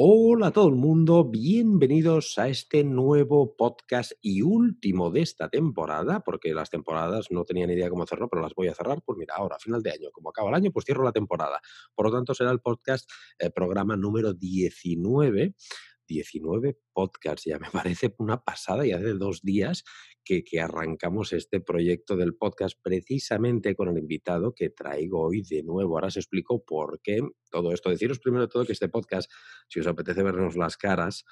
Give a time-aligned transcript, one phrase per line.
[0.00, 6.20] Hola a todo el mundo, bienvenidos a este nuevo podcast y último de esta temporada,
[6.20, 9.18] porque las temporadas no tenía ni idea cómo hacerlo, pero las voy a cerrar, pues
[9.18, 11.60] mira, ahora, final de año, como acaba el año, pues cierro la temporada.
[11.96, 13.10] Por lo tanto, será el podcast,
[13.40, 15.56] eh, programa número 19
[16.08, 17.44] 19 podcasts.
[17.44, 19.84] Ya me parece una pasada y hace dos días
[20.24, 25.62] que, que, arrancamos este proyecto del podcast precisamente con el invitado que traigo hoy de
[25.62, 25.94] nuevo.
[25.94, 27.90] Ahora os explico por qué todo esto.
[27.90, 29.30] Deciros primero todo que este podcast,
[29.68, 31.24] si os apetece vernos las caras,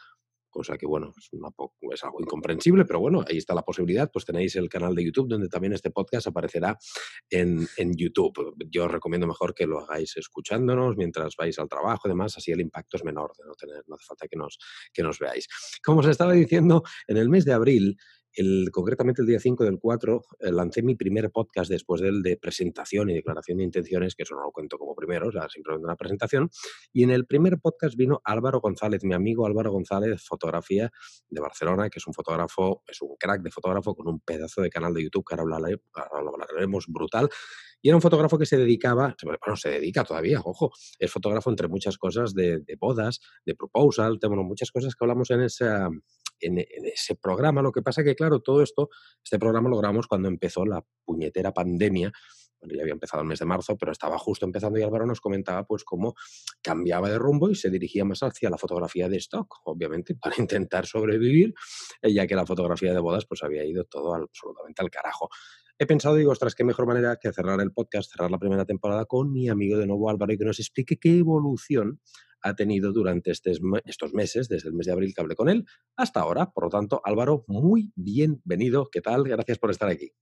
[0.57, 1.51] cosa que bueno, es, una,
[1.93, 5.29] es, algo incomprensible, pero bueno, ahí está la posibilidad, pues tenéis el canal de YouTube
[5.29, 6.79] donde también este podcast aparecerá
[7.29, 8.55] en, en YouTube.
[8.71, 12.53] Yo os recomiendo mejor que lo hagáis escuchándonos mientras vais al trabajo y demás, así
[12.53, 14.59] el impacto es menor de no tener, no hace falta que nos,
[14.95, 15.47] que nos veáis.
[15.85, 17.99] Como os estaba diciendo, en el mes de abril
[18.71, 23.11] concretamente el día 5 del 4 eh, lancé mi primer podcast después del de presentación
[23.11, 26.51] y declaración de intenciones, que eso no lo cuento como primero, o simplemente una presentación.
[26.93, 30.91] Y en el primer podcast vino Álvaro González, mi amigo Álvaro González, fotografía
[31.29, 34.71] de Barcelona, que es un fotógrafo, es un crack de fotógrafo con un pedazo de
[34.71, 37.29] canal de YouTube que ahora lo hablaremos brutal.
[37.83, 41.69] Y era un fotógrafo que se dedicaba, bueno, se dedica todavía, ojo, es fotógrafo entre
[41.69, 45.89] muchas cosas de, bodas, de proposal, tenemos muchas cosas que hablamos en esa,
[46.41, 47.63] en, ese programa.
[47.63, 48.91] Lo que pasa que, claro, todo esto,
[49.23, 52.13] este programa lo grabamos cuando empezó la puñetera pandemia.
[52.61, 55.21] Bueno, ya había empezado el mes de marzo, pero estaba justo empezando y Álvaro nos
[55.21, 56.15] comentaba pues cómo
[56.63, 60.87] cambiaba de rumbo y se dirigía más hacia la fotografía de stock, obviamente, para intentar
[60.87, 61.55] sobrevivir,
[62.03, 65.29] eh, ya que la fotografía de bodas pues había ido todo absolutamente al carajo.
[65.79, 69.05] He pensado, digo, ostras, qué mejor manera que cerrar el podcast, cerrar la primera temporada
[69.05, 72.01] con mi amigo de nuevo Álvaro y que nos explique qué evolución
[72.41, 75.67] ha tenido durante estos, estos meses, desde el mes de abril que hablé con él,
[75.95, 76.51] hasta ahora.
[76.51, 78.89] Por lo tanto, Álvaro, muy bienvenido.
[78.91, 79.25] ¿Qué tal?
[79.25, 80.13] Gracias por estar aquí.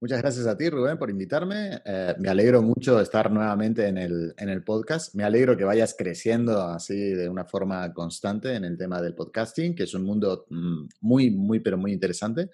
[0.00, 1.82] Muchas gracias a ti, Rubén, por invitarme.
[1.84, 5.14] Eh, me alegro mucho de estar nuevamente en el, en el podcast.
[5.16, 9.74] Me alegro que vayas creciendo así de una forma constante en el tema del podcasting,
[9.74, 12.48] que es un mundo mm, muy, muy, pero muy interesante.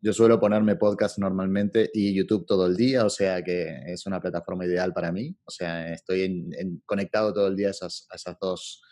[0.00, 4.20] Yo suelo ponerme podcast normalmente y YouTube todo el día, o sea que es una
[4.20, 5.36] plataforma ideal para mí.
[5.44, 8.82] O sea, estoy en, conectado todo el día a esas, a esas dos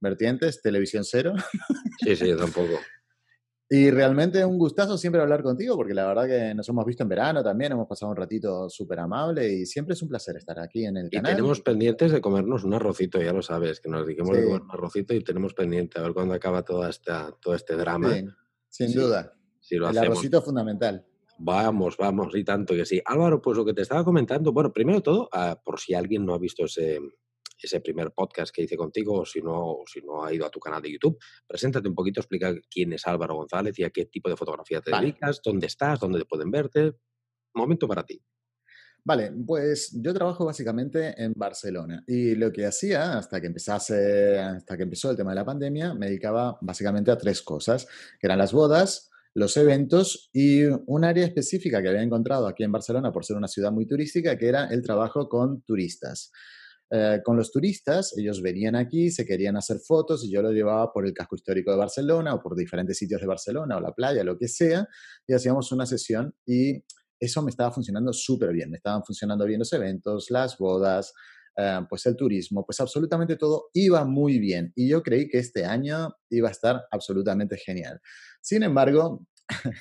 [0.00, 1.34] vertientes, televisión cero.
[2.02, 2.72] Sí, sí, yo tampoco.
[3.70, 7.02] Y realmente es un gustazo siempre hablar contigo, porque la verdad que nos hemos visto
[7.02, 10.60] en verano también, hemos pasado un ratito súper amable y siempre es un placer estar
[10.60, 11.32] aquí en el canal.
[11.32, 14.60] Y tenemos pendientes de comernos un arrocito, ya lo sabes, que nos dijimos de comer
[14.60, 18.14] un arrocito y tenemos pendiente a ver cuándo acaba toda esta, todo este drama.
[18.68, 19.32] Sí, sin duda.
[19.64, 21.06] Si lo el arrocito fundamental.
[21.38, 23.00] Vamos, vamos, y tanto que sí.
[23.02, 26.26] Álvaro, pues lo que te estaba comentando, bueno, primero de todo, uh, por si alguien
[26.26, 27.00] no ha visto ese,
[27.60, 30.60] ese primer podcast que hice contigo, o si no, si no ha ido a tu
[30.60, 34.28] canal de YouTube, preséntate un poquito, explica quién es Álvaro González y a qué tipo
[34.28, 35.06] de fotografía te vale.
[35.06, 36.92] dedicas, dónde estás, dónde te pueden verte.
[37.54, 38.22] Momento para ti.
[39.02, 44.76] Vale, pues yo trabajo básicamente en Barcelona y lo que hacía hasta que empezase, hasta
[44.76, 47.86] que empezó el tema de la pandemia, me dedicaba básicamente a tres cosas,
[48.18, 52.72] que eran las bodas, los eventos y un área específica que había encontrado aquí en
[52.72, 56.30] Barcelona por ser una ciudad muy turística, que era el trabajo con turistas.
[56.90, 60.92] Eh, con los turistas, ellos venían aquí, se querían hacer fotos y yo lo llevaba
[60.92, 64.22] por el casco histórico de Barcelona o por diferentes sitios de Barcelona o la playa,
[64.22, 64.86] lo que sea,
[65.26, 66.84] y hacíamos una sesión y
[67.18, 71.12] eso me estaba funcionando súper bien, me estaban funcionando bien los eventos, las bodas,
[71.56, 75.64] eh, pues el turismo, pues absolutamente todo iba muy bien y yo creí que este
[75.64, 78.00] año iba a estar absolutamente genial.
[78.40, 79.26] Sin embargo,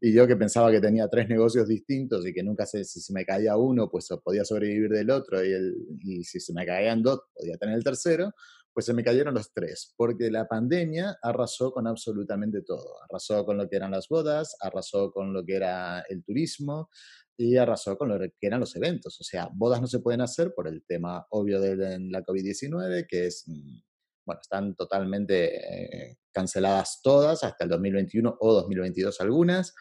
[0.00, 3.12] y yo que pensaba que tenía tres negocios distintos y que nunca sé si se
[3.12, 7.02] me caía uno, pues podía sobrevivir del otro y, el, y si se me caían
[7.02, 8.32] dos, podía tener el tercero,
[8.74, 12.96] pues se me cayeron los tres, porque la pandemia arrasó con absolutamente todo.
[13.08, 16.90] Arrasó con lo que eran las bodas, arrasó con lo que era el turismo
[17.36, 19.20] y arrasó con lo que eran los eventos.
[19.20, 23.26] O sea, bodas no se pueden hacer por el tema obvio de la COVID-19, que
[23.26, 23.78] es mm,
[24.26, 29.74] bueno, están totalmente eh, canceladas todas hasta el 2021 o 2022 algunas.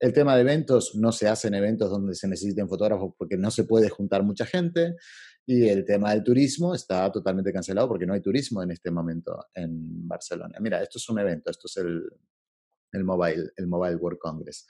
[0.00, 3.64] El tema de eventos, no se hacen eventos donde se necesiten fotógrafos porque no se
[3.64, 4.96] puede juntar mucha gente.
[5.46, 9.46] Y el tema del turismo está totalmente cancelado porque no hay turismo en este momento
[9.54, 10.58] en Barcelona.
[10.60, 12.02] Mira, esto es un evento, esto es el,
[12.92, 14.66] el Mobile, el Mobile World Congress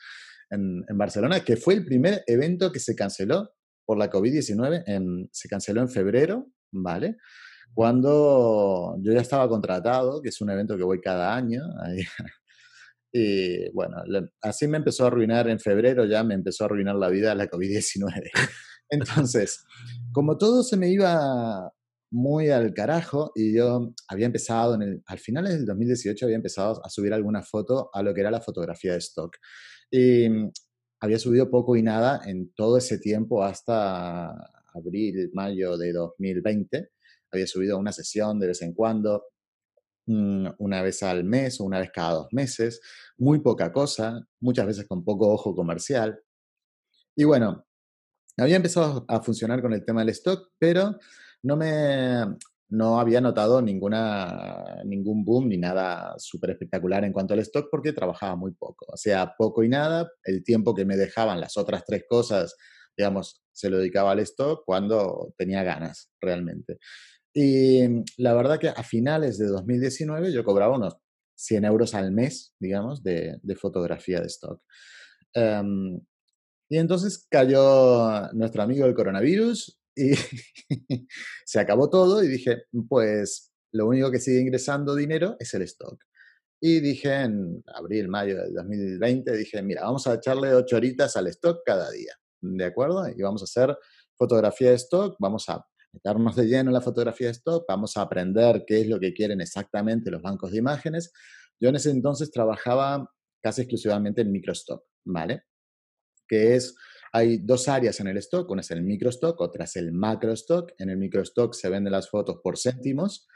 [0.54, 3.50] en, Barcelona, que fue el primer evento que se canceló
[3.84, 7.16] por la COVID-19, se canceló en febrero, ¿vale?
[7.74, 11.62] cuando yo ya estaba contratado, que es un evento que voy cada año.
[13.12, 13.96] y bueno,
[14.40, 17.50] así me empezó a arruinar en febrero, ya me empezó a arruinar la vida la
[17.50, 18.30] COVID-19.
[18.90, 19.64] Entonces,
[20.12, 21.72] como todo se me iba
[22.12, 27.12] muy al carajo y yo había empezado, al final del 2018 había empezado a subir
[27.12, 29.36] alguna foto a lo que era la fotografía de stock.
[29.90, 30.26] Y
[31.00, 34.30] había subido poco y nada en todo ese tiempo hasta
[34.74, 36.90] abril, mayo de 2020
[37.34, 39.24] había subido una sesión de vez en cuando.
[40.06, 42.80] mm, una vez al mes o una vez cada dos meses,
[43.18, 46.20] muy poca cosa, muchas veces con poco ojo comercial.
[47.16, 47.66] Y bueno,
[48.38, 50.98] había empezado a funcionar con el tema del stock, pero
[51.42, 52.36] no me
[52.74, 57.92] no había notado ninguna, ningún boom ni nada súper espectacular en cuanto al stock porque
[57.92, 58.86] trabajaba muy poco.
[58.88, 60.10] O sea, poco y nada.
[60.24, 62.56] El tiempo que me dejaban las otras tres cosas,
[62.96, 66.78] digamos, se lo dedicaba al stock cuando tenía ganas realmente.
[67.32, 67.82] Y
[68.16, 70.96] la verdad que a finales de 2019 yo cobraba unos
[71.36, 74.60] 100 euros al mes, digamos, de, fotografía de stock.
[75.32, 76.00] Em,
[76.68, 80.12] y entonces cayó nuestro amigo el coronavirus y
[81.44, 86.02] se acabó todo y dije, pues lo único que sigue ingresando dinero es el stock.
[86.60, 91.26] Y dije en abril, mayo del 2020, dije, mira, vamos a echarle ocho horitas al
[91.26, 93.06] stock cada día, ¿de acuerdo?
[93.08, 93.76] Y vamos a hacer
[94.16, 98.02] fotografía de stock, vamos a meternos de lleno en la fotografía de stock, vamos a
[98.02, 101.12] aprender qué es lo que quieren exactamente los bancos de imágenes.
[101.60, 103.10] Yo en ese entonces trabajaba
[103.42, 105.42] casi exclusivamente en microstock, ¿vale?
[106.26, 106.74] Que es
[107.14, 110.72] hay dos áreas en el stock, una es el microstock, otra es el macrostock.
[110.78, 113.28] En el microstock se venden las fotos por céntimos,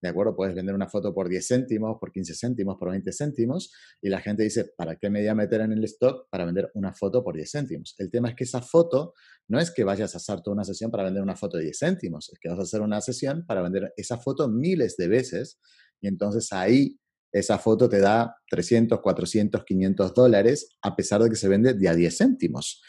[0.00, 0.34] ¿de acuerdo?
[0.34, 4.22] Puedes vender una foto por 10 céntimos, por 15 céntimos, por 20 céntimos, y la
[4.22, 7.22] gente dice, ¿para qué me voy a meter en el stock para vender una foto
[7.22, 7.94] por 10 céntimos?
[7.98, 9.12] El tema es que esa foto
[9.48, 11.78] no es que vayas a hacer toda una sesión para vender una foto de 10
[11.78, 15.60] céntimos, es que vas a hacer una sesión para vender esa foto miles de veces,
[16.00, 16.98] y entonces ahí
[17.32, 21.86] esa foto te da 300, 400, 500 dólares, a pesar de que se vende de
[21.86, 22.80] a 10 céntimos.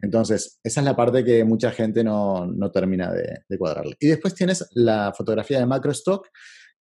[0.00, 3.96] Entonces, esa es la parte que mucha gente no, termina de, cuadrarle.
[4.00, 6.28] Y después tienes la fotografía de macro stock,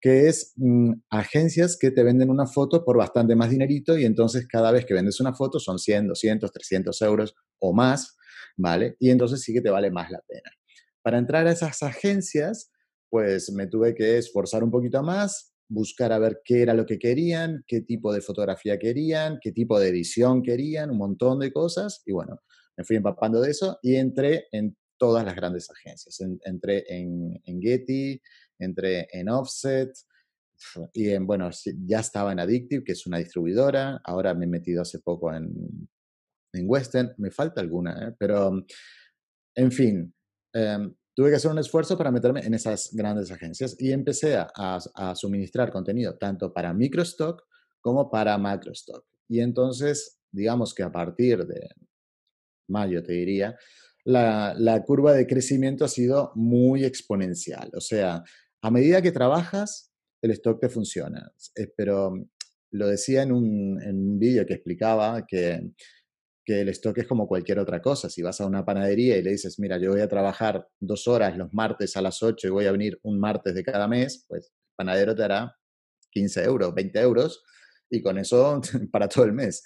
[0.02, 4.48] que es mm, agencias que te venden una foto por bastante más dinerito y entonces
[4.48, 8.18] cada vez que vendes una foto son 100, 200, 300 euros o más,
[8.58, 8.98] ¿vale?
[9.00, 10.52] Y entonces sí que te vale más la pena.
[11.02, 12.70] Para entrar a esas agencias,
[13.10, 17.00] pues me tuve que esforzar un poquito más, buscar a ver qué era lo que
[17.00, 22.02] querían, qué tipo de fotografía querían, qué tipo de edición querían, un montón de cosas.
[22.06, 22.40] Y bueno,
[22.78, 26.20] me fui empapando de eso y entré en todas las grandes agencias.
[26.46, 28.22] entré en, Getty,
[28.60, 29.92] entré en Offset,
[30.94, 31.50] y en, bueno,
[31.86, 34.00] ya estaba en Addictive, que es una distribuidora.
[34.04, 35.90] Ahora me he metido hace poco en,
[36.54, 37.14] en Western.
[37.18, 38.16] Me falta alguna, ¿eh?
[38.18, 38.64] pero
[39.56, 40.14] en fin,
[40.54, 45.14] em, tuve que hacer un esfuerzo para meterme en esas grandes agencias y empecé a
[45.16, 47.44] suministrar contenido tanto para microstock
[47.82, 49.06] como para macrostock.
[49.28, 51.70] Y entonces, digamos que a partir de,
[52.68, 53.56] mayo, te diría,
[54.06, 57.70] la, curva de crecimiento ha sido muy exponencial.
[57.76, 58.24] O sea,
[58.62, 61.32] a medida que trabajas, el stock te funciona.
[61.56, 62.14] Eh, pero
[62.72, 65.72] lo decía en un, vídeo que explicaba que,
[66.46, 68.10] que, el stock es como cualquier otra cosa.
[68.10, 71.38] Si vas a una panadería y le dices, mira, yo voy a trabajar dos horas
[71.38, 74.48] los martes a las 8 y voy a venir un martes de cada mes, pues
[74.48, 75.56] el panadero te dará
[76.12, 77.44] 15 euros, 20 euros
[77.90, 78.62] y con eso
[78.92, 79.64] para todo el mes.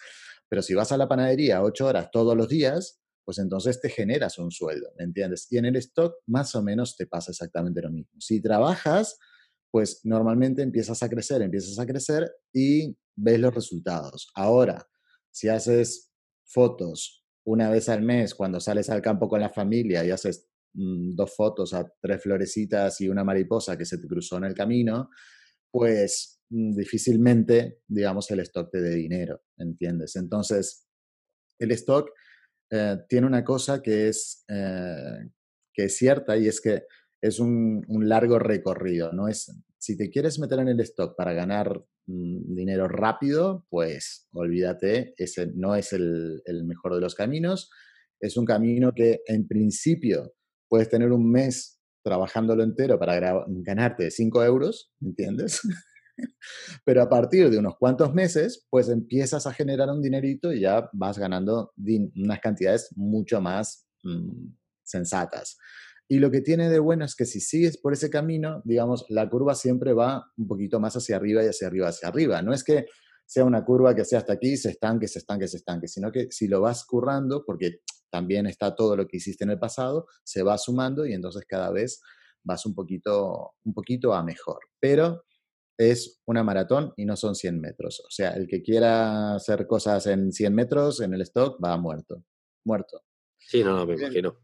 [0.50, 4.38] Pero si vas a la panadería ocho horas todos los días, pues entonces te generas
[4.38, 5.48] un sueldo, ¿me entiendes?
[5.52, 8.12] Y en el stock más o menos te pasa exactamente lo mismo.
[8.20, 9.20] Si trabajas,
[9.70, 14.32] pues normalmente empiezas a crecer, empiezas a crecer y ves los resultados.
[14.34, 14.88] Ahora,
[15.30, 16.14] si haces
[16.46, 21.16] fotos una vez al mes cuando sales al campo con la familia y haces mm,
[21.16, 25.10] dos fotos a tres florecitas y una mariposa que se te cruzó en el camino,
[25.70, 30.16] pues difícilmente, digamos, el stock te dé dinero, ¿entiendes?
[30.16, 30.88] Entonces,
[31.60, 32.10] el stock
[32.72, 35.30] eh, tiene una cosa que es, eh,
[35.74, 36.84] que es cierta y es que
[37.22, 39.28] es un, largo recorrido, ¿no?
[39.28, 45.14] Es, si te quieres meter en el stock para ganar mm, dinero rápido, pues olvídate,
[45.18, 47.70] ese no es el, el mejor de los caminos.
[48.20, 50.34] Es un camino que en principio
[50.70, 55.62] puedes tener un mes trabajándolo entero para ganarte 5 euros, ¿entiendes?
[56.86, 60.90] Pero a partir de unos cuantos meses, pues empiezas a generar un dinerito y ya
[60.94, 61.74] vas ganando
[62.16, 65.58] unas cantidades mucho más mm, sensatas.
[66.10, 69.30] Y lo que tiene de bueno es que si sigues por ese camino, digamos, la
[69.30, 72.42] curva siempre va un poquito más hacia arriba y hacia arriba, hacia arriba.
[72.42, 72.86] No es que
[73.26, 76.28] sea una curva que sea hasta aquí, se estanque, se estanque, se estanque, sino que
[76.32, 80.44] si lo vas currando, porque también está todo lo que hiciste en el pasado, se
[80.44, 82.00] va sumando y entonces cada vez
[82.42, 84.60] vas un poquito, un poquito a mejor.
[84.80, 85.26] Pero
[85.78, 88.02] es una maratón y no son 100 metros.
[88.02, 92.24] O sea, el que quiera hacer cosas en 100 metros en el stock va muerto.
[92.66, 93.04] Muerto.
[93.38, 94.38] Sí, no, no, me imagino.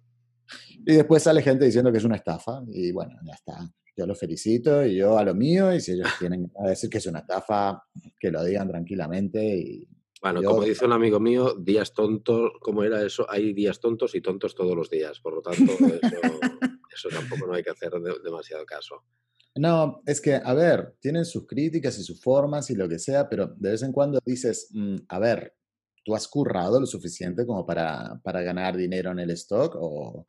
[0.85, 3.69] Y después sale gente diciendo que es una estafa y bueno, ya está.
[3.95, 6.99] Yo los felicito y yo a lo mío y si ellos tienen que decir que
[6.99, 7.83] es una estafa,
[8.19, 9.87] que lo digan tranquilamente y
[10.21, 13.29] bueno, como dice un amigo mío, días tontos, ¿cómo era eso?
[13.29, 15.19] Hay días tontos y tontos todos los días.
[15.19, 16.39] Por lo tanto, eso,
[17.09, 17.91] tampoco no hay que hacer
[18.23, 19.03] demasiado caso.
[19.55, 23.29] No, es que, a ver, tienen sus críticas y sus formas y lo que sea,
[23.29, 25.55] pero de vez en cuando dices, mm, a ver,
[26.03, 29.75] ¿tú has currado lo suficiente como para, para ganar dinero en el stock?
[29.79, 30.25] O,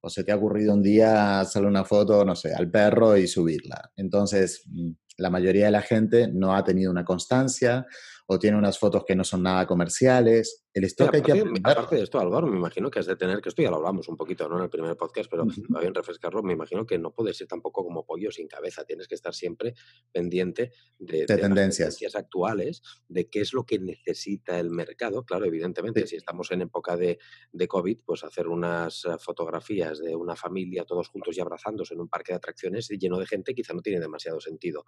[0.00, 3.26] o se te ha ocurrido un día hacerle una foto, no sé, al perro y
[3.26, 3.92] subirla.
[3.96, 7.86] Entonces, mm, la mayoría de la gente no ha tenido una constancia
[8.26, 10.65] o tiene unas fotos que no son nada comerciales.
[10.76, 13.48] El stock hay que Aparte de esto, Álvaro, me imagino que has de tener, que
[13.48, 14.58] esto ya lo hablamos un poquito ¿no?
[14.58, 17.82] en el primer podcast, pero va bien refrescarlo, me imagino que no puedes ser tampoco
[17.82, 19.72] como pollo sin cabeza, tienes que estar siempre
[20.12, 21.96] pendiente de, tendencias.
[21.96, 22.14] tendencias.
[22.14, 25.24] actuales, de qué es lo que necesita el mercado.
[25.24, 27.18] Claro, evidentemente, si estamos en época de,
[27.52, 32.00] de, COVID, pues hacer unas eh, fotografías de una familia todos juntos y abrazándose en
[32.00, 34.84] un parque de atracciones lleno de gente quizá no tiene demasiado sentido.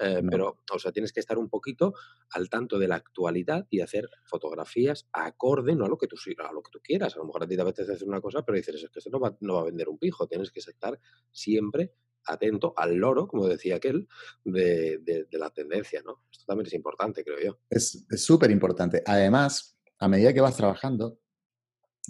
[0.00, 1.94] Eh, pero, o sea, tienes que estar un poquito
[2.30, 6.52] al tanto de la actualidad y hacer fotografías acorde, no a lo que tú, a
[6.52, 7.14] lo que tú quieras.
[7.14, 9.10] A lo mejor a ti te apetece hacer una cosa, pero dices, es que esto
[9.10, 10.26] no va, no va a vender un pijo.
[10.26, 10.98] Tienes que estar
[11.32, 11.92] siempre
[12.26, 14.08] atento al loro, como decía aquel,
[14.44, 16.22] de, de, la tendencia, ¿no?
[16.30, 17.58] Esto también es importante, creo yo.
[17.68, 19.02] Es súper importante.
[19.04, 21.18] Además, a medida que vas trabajando,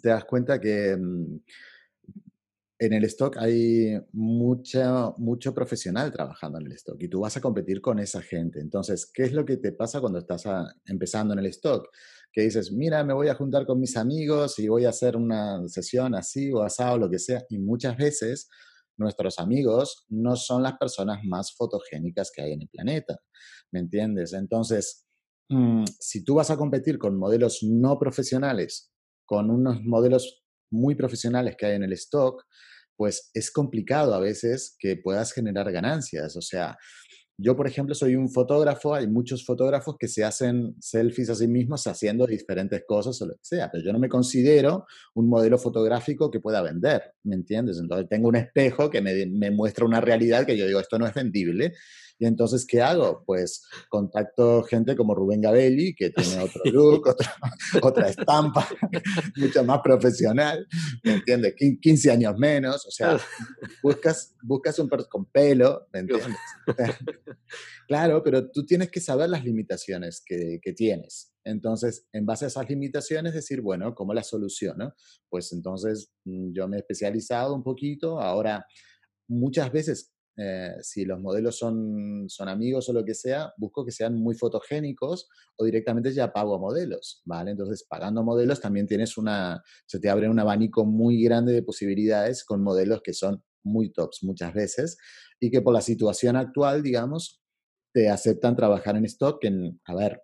[0.00, 1.37] te das cuenta que mm,
[2.78, 7.40] en el stock hay mucho, mucho profesional trabajando en el stock y tú vas a
[7.40, 8.61] competir con esa gente.
[8.61, 10.44] Entonces, ¿qué es lo que te pasa cuando estás
[10.87, 11.88] empezando en el stock?
[12.35, 15.67] Que dices, mira, me voy a juntar con mis amigos y voy a hacer una
[15.69, 17.45] sesión así o asado, lo que sea.
[17.49, 18.49] Y muchas veces
[18.97, 23.19] nuestros amigos no son las personas más fotogénicas que hay en el planeta.
[23.71, 24.33] ¿Me entiendes?
[24.33, 25.07] Entonces,
[25.49, 28.93] mm, si tú vas a competir con modelos no profesionales,
[29.25, 32.43] con unos modelos muy profesionales que hay en el stock,
[32.97, 36.37] pues es complicado a veces que puedas generar ganancias.
[36.37, 36.76] O sea,
[37.37, 41.49] yo, por ejemplo, soy un fotógrafo, hay muchos fotógrafos que se hacen selfies a sí
[41.49, 45.59] mismos haciendo diferentes cosas o lo que sea, pero yo no me considero un modelo
[45.59, 47.79] fotográfico que pueda vender, ¿me entiendes?
[47.81, 51.14] Entonces tengo un espejo que me, muestra una realidad que yo digo, esto no es
[51.14, 51.75] vendible,
[52.18, 53.23] y entonces, ¿qué hago?
[53.26, 57.35] Pues contacto gente como Rubén Gabelli, que tiene otro look, otra,
[57.83, 58.68] otra estampa,
[59.37, 60.66] mucho más profesional,
[61.02, 61.54] ¿me entiendes?
[61.80, 63.18] 15 años menos, o sea,
[63.83, 66.37] buscas, buscas un perro con pelo, ¿me entiendes?
[67.88, 71.33] claro, pero tú tienes que saber las limitaciones que, que tienes.
[71.44, 74.94] Entonces, en base a esas limitaciones, decir, bueno, ¿cómo las soluciono?
[75.28, 78.66] Pues entonces mm, yo me he especializado un poquito, ahora
[79.28, 83.93] muchas veces eh, si los modelos son, son amigos o lo que sea, busco que
[83.93, 87.53] sean muy fotogénicos o directamente ya pago a modelos, ¿vale?
[87.53, 92.45] Entonces, pagando modelos también tienes una, se te abre un abanico muy grande de posibilidades
[92.45, 94.99] con modelos que son muy tops muchas veces
[95.41, 97.41] y que por la situación actual, digamos,
[97.93, 100.21] te aceptan trabajar en stock, en, a ver,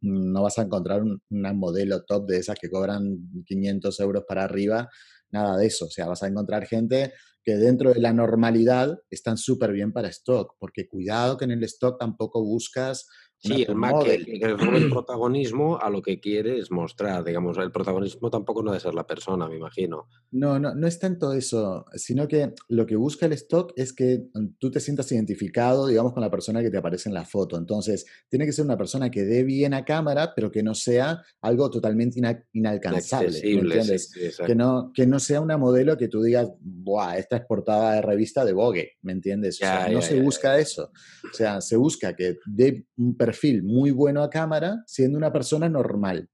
[0.00, 4.88] no vas a encontrar un, modelo top de esas que cobran 500 euros para arriba,
[5.34, 5.86] nada de eso.
[5.86, 7.12] O sea, vas a encontrar gente
[7.44, 11.62] que dentro de la normalidad están súper bien para stock, porque cuidado que en el
[11.64, 13.06] stock tampoco buscas
[13.44, 18.30] Sí, el Mac, el, el, protagonismo a lo que quiere es mostrar, digamos, el protagonismo
[18.30, 20.08] tampoco no debe ser la persona, me imagino.
[20.30, 24.24] No, no, no es tanto eso, sino que lo que busca el stock es que
[24.58, 27.58] tú te sientas identificado, digamos, con la persona que te aparece en la foto.
[27.58, 31.22] Entonces, tiene que ser una persona que dé bien a cámara, pero que no sea
[31.42, 32.18] algo totalmente
[32.54, 34.10] inalcanzable, ¿me entiendes?
[34.46, 37.18] que, no, que no sea una modelo que tú digas, ¡buah!
[37.18, 39.56] Esta es portada de revista de Vogue, ¿me entiendes?
[39.56, 40.90] O sea, no se busca eso.
[41.34, 45.68] O sea, se busca que dé un perfil muy bueno a cámara siendo una persona
[45.68, 46.30] normal.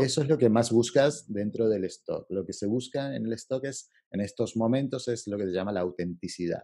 [0.00, 2.26] Eso es lo que más buscas dentro del stock.
[2.28, 5.52] Lo que se busca en el stock es, en estos momentos, es lo que se
[5.52, 6.62] llama la autenticidad.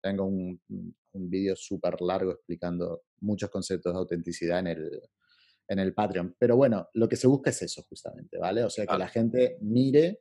[0.00, 5.02] Tengo un, un vídeo súper largo explicando muchos conceptos de autenticidad en el,
[5.66, 6.36] en el Patreon.
[6.38, 8.62] Pero bueno, lo que se busca es eso justamente, ¿vale?
[8.62, 10.20] O sea, que la gente mire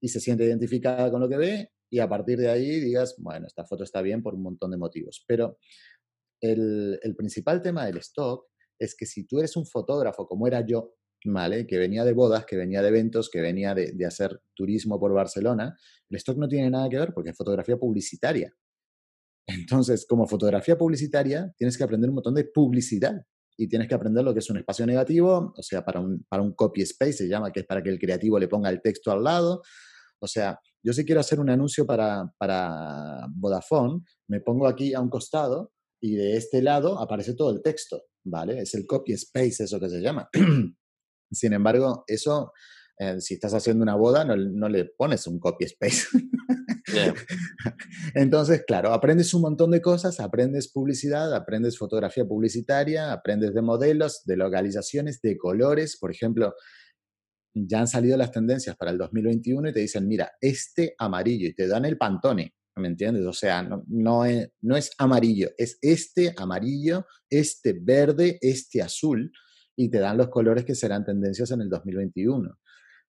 [0.00, 3.46] y se siente identificada con lo que ve y a partir de ahí digas, bueno,
[3.46, 5.24] esta foto está bien por un montón de motivos.
[5.28, 5.58] Pero
[6.52, 8.46] el, principal tema del stock
[8.78, 11.66] es que si tú eres un fotógrafo como era yo, ¿vale?
[11.66, 15.76] Que venía de bodas, que venía de eventos, que venía de, hacer turismo por Barcelona,
[16.10, 18.54] el stock no tiene nada que ver porque es fotografía publicitaria.
[19.46, 23.24] Entonces, como fotografía publicitaria, tienes que aprender un montón de publicidad
[23.56, 26.42] y tienes que aprender lo que es un espacio negativo, o sea, para un, para
[26.42, 29.12] un copy space se llama, que es para que el creativo le ponga el texto
[29.12, 29.62] al lado.
[30.18, 35.00] O sea, yo si quiero hacer un anuncio para, para Vodafone, me pongo aquí a
[35.00, 38.60] un costado y de este lado aparece todo el texto, ¿vale?
[38.60, 40.28] Es el copy space, eso que se llama.
[41.32, 42.52] Sin embargo, eso,
[42.98, 46.06] eh, si estás haciendo una boda, no, le pones un copy space.
[48.14, 54.22] Entonces, claro, aprendes un montón de cosas, aprendes publicidad, aprendes fotografía publicitaria, aprendes de modelos,
[54.24, 55.96] de localizaciones, de colores.
[55.98, 56.54] Por ejemplo,
[57.54, 61.54] ya han salido las tendencias para el 2021 y te dicen, mira, este amarillo, y
[61.54, 63.24] te dan el pantone, ¿Me entiendes?
[63.26, 69.30] O sea, no, no, es, es amarillo, es este amarillo, este verde, este azul,
[69.76, 72.58] y te dan los colores que serán tendencias en el 2021.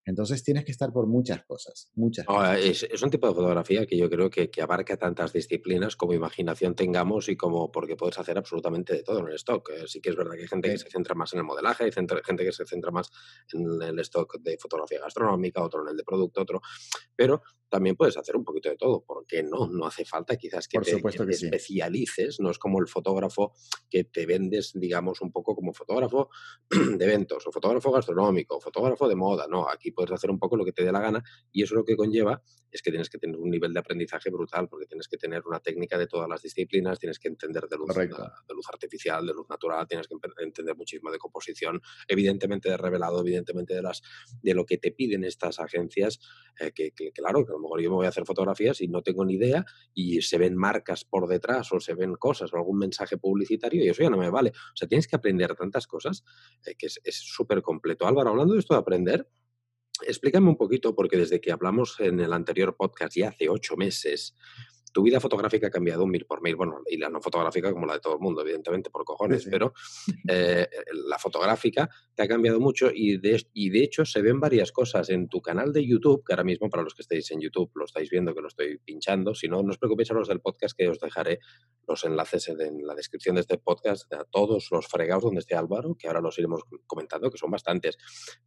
[0.05, 2.59] Entonces tienes que estar por muchas cosas, muchas cosas.
[2.59, 6.75] Es, un tipo de fotografía que yo creo que, que, abarca tantas disciplinas como imaginación
[6.75, 9.69] tengamos y como porque puedes hacer absolutamente de todo en el stock.
[9.71, 11.85] Eh, sí que es verdad que hay gente que se centra más en el modelaje,
[11.85, 13.09] hay gente que se centra más
[13.51, 16.61] en el stock de fotografía gastronómica, otro en el de producto, otro.
[17.15, 19.03] Pero también puedes hacer un poquito de todo.
[19.03, 19.67] ¿Por qué no?
[19.67, 20.95] No hace falta quizás que te,
[21.29, 22.39] especialices.
[22.39, 23.53] No es como el fotógrafo
[23.89, 26.29] que te vendes, digamos, un poco como fotógrafo
[26.69, 29.47] de eventos o fotógrafo gastronómico, o fotógrafo de moda.
[29.49, 31.83] No, aquí puedes hacer un poco lo que te dé la gana y eso lo
[31.83, 35.17] que conlleva es que tienes que tener un nivel de aprendizaje brutal porque tienes que
[35.17, 39.25] tener una técnica de todas las disciplinas, tienes que entender de luz, de luz artificial,
[39.25, 44.01] de luz natural, tienes que entender muchísimo de composición, evidentemente de revelado, evidentemente de, las,
[44.41, 46.19] de lo que te piden estas agencias,
[46.59, 48.87] eh, que, que, claro, que a lo mejor yo me voy a hacer fotografías y
[48.87, 52.57] no tengo ni idea y se ven marcas por detrás o se ven cosas o
[52.57, 54.49] algún mensaje publicitario y eso ya no me vale.
[54.49, 56.23] O sea, tienes que aprender tantas cosas
[56.65, 58.05] eh, que es súper completo.
[58.05, 59.29] Álvaro, hablando de esto de aprender,
[60.05, 64.35] Explícame un poquito, porque desde que hablamos en el anterior podcast, ya hace ocho meses,
[64.95, 66.55] tu vida fotográfica ha cambiado mil por mil.
[66.55, 69.73] Bueno, y la no fotográfica como la de todo el mundo, evidentemente, por cojones, pero
[70.29, 70.69] eh,
[71.09, 75.09] la fotográfica te ha cambiado mucho y de, y de hecho se ven varias cosas
[75.09, 77.83] en tu canal de YouTube, que ahora mismo para los que estéis en YouTube lo
[77.83, 79.35] estáis viendo, que lo estoy pinchando.
[79.35, 81.39] Si no, no os preocupéis a los del podcast, que os dejaré
[81.85, 85.97] los enlaces en la descripción de este podcast a todos los fregados donde esté Álvaro,
[85.99, 87.97] que ahora los iremos comentando, que son bastantes.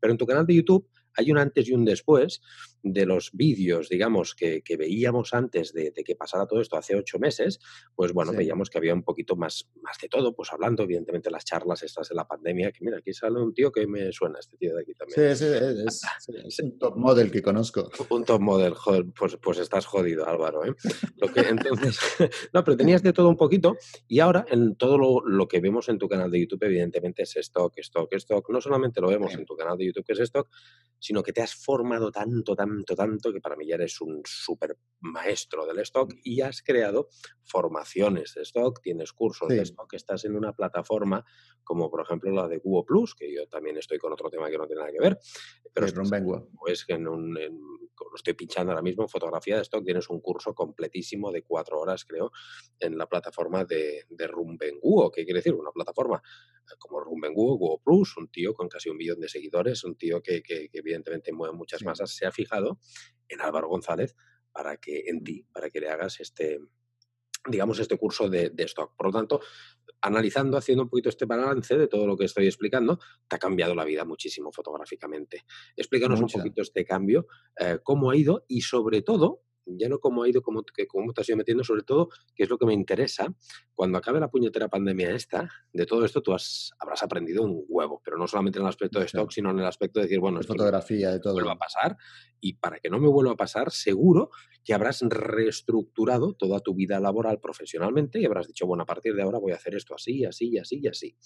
[0.00, 2.40] Pero en tu canal de YouTube hay un antes y un después
[2.82, 7.58] de los vídeos, digamos, que, veíamos antes de, que pasara todo esto hace ocho meses,
[7.94, 11.44] pues bueno, veíamos que había un poquito más, más de todo, pues hablando, evidentemente, las
[11.44, 14.56] charlas estas de la pandemia, que mira, aquí sale un tío que me suena, este
[14.56, 15.36] tío de aquí también.
[15.36, 16.02] Sí, es,
[16.44, 17.90] es, un top model que conozco.
[18.10, 20.64] Un top model, joder, pues, pues estás jodido, Álvaro.
[20.64, 20.74] ¿eh?
[21.16, 21.98] Lo que, entonces,
[22.52, 23.76] no, pero tenías de todo un poquito
[24.06, 27.76] y ahora en todo lo, que vemos en tu canal de YouTube, evidentemente, es stock,
[27.78, 28.48] stock, stock.
[28.50, 30.48] No solamente lo vemos en tu canal de YouTube, que es stock,
[31.08, 34.76] sino que te has formado tanto, tanto, tanto, que para mí ya eres un súper
[35.00, 37.08] maestro del stock y has creado
[37.44, 41.24] formaciones de stock, tienes cursos de stock, estás en una plataforma
[41.64, 44.58] como por ejemplo la de Google Plus, que yo también estoy con otro tema que
[44.58, 45.18] no tiene nada que ver,
[45.72, 45.94] pero es
[46.58, 50.20] pues que en un, lo estoy pinchando ahora mismo en fotografía de stock, tienes un
[50.20, 52.32] curso completísimo de cuatro horas, creo,
[52.78, 55.54] en la plataforma de, de Rumbenguo, ¿qué quiere decir?
[55.54, 59.84] Una plataforma eh, como Rumbenguo, Google Plus, un tío con casi un millón de seguidores,
[59.84, 62.78] un tío que, que, evidentemente mueve muchas masas, se ha fijado
[63.28, 64.16] en Álvaro González
[64.52, 66.58] para que en ti, para que le hagas este,
[67.46, 68.94] digamos, este curso de, stock.
[68.96, 69.40] Por lo tanto,
[70.00, 73.74] analizando, haciendo un poquito este balance de todo lo que estoy explicando, te ha cambiado
[73.74, 75.44] la vida muchísimo fotográficamente.
[75.76, 77.26] Explícanos un poquito este cambio,
[77.58, 79.42] eh, cómo ha ido y sobre todo,
[79.76, 82.50] ya no cómo ha ido, cómo, cómo te has ido metiendo, sobre todo, que es
[82.50, 83.34] lo que me interesa,
[83.74, 88.00] cuando acabe la puñetera pandemia esta, de todo esto tú has, habrás aprendido un huevo,
[88.04, 90.40] pero no solamente en el aspecto de stock, sino en el aspecto de decir, bueno,
[90.40, 91.34] esto fotografía, de todo.
[91.34, 91.96] vuelva a pasar,
[92.40, 94.30] y para que no me vuelva a pasar, seguro
[94.64, 99.22] que habrás reestructurado toda tu vida laboral profesionalmente y habrás dicho, bueno, a partir de
[99.22, 101.16] ahora voy a hacer esto así, así, así y así.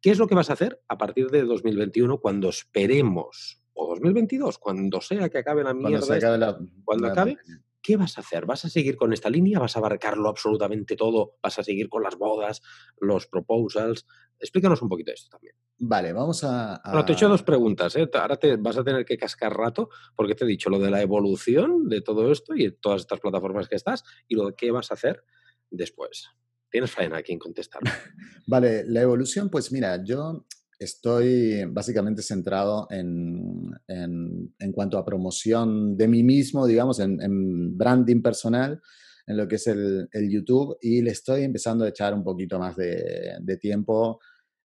[0.00, 4.58] ¿Qué es lo que vas a hacer a partir de 2021 cuando esperemos o 2022,
[4.58, 7.38] cuando sea que acabe la mierda, cuando, acabe, cuando acabe,
[7.84, 8.46] ¿qué vas a hacer?
[8.46, 9.58] ¿Vas a seguir con esta línea?
[9.58, 11.36] ¿Vas a abarcarlo absolutamente todo?
[11.42, 12.62] ¿Vas a seguir con las bodas,
[12.98, 14.06] los proposals?
[14.38, 15.54] Explícanos un poquito esto también.
[15.78, 16.80] Vale, vamos a...
[16.84, 17.94] Bueno, te he hecho dos preguntas.
[17.96, 18.08] ¿eh?
[18.14, 21.02] Ahora te vas a tener que cascar rato porque te he dicho lo de la
[21.02, 24.70] evolución de todo esto y de todas estas plataformas que estás y lo de qué
[24.70, 25.22] vas a hacer
[25.70, 26.30] después.
[26.70, 27.82] Tienes faena aquí en contestar.
[28.46, 30.46] vale, la evolución, pues mira, yo
[30.84, 38.80] estoy básicamente centrado en, en, cuanto a promoción de mí mismo, digamos, en, branding personal,
[39.26, 42.58] en lo que es el, el, YouTube, y le estoy empezando a echar un poquito
[42.58, 44.20] más de, de tiempo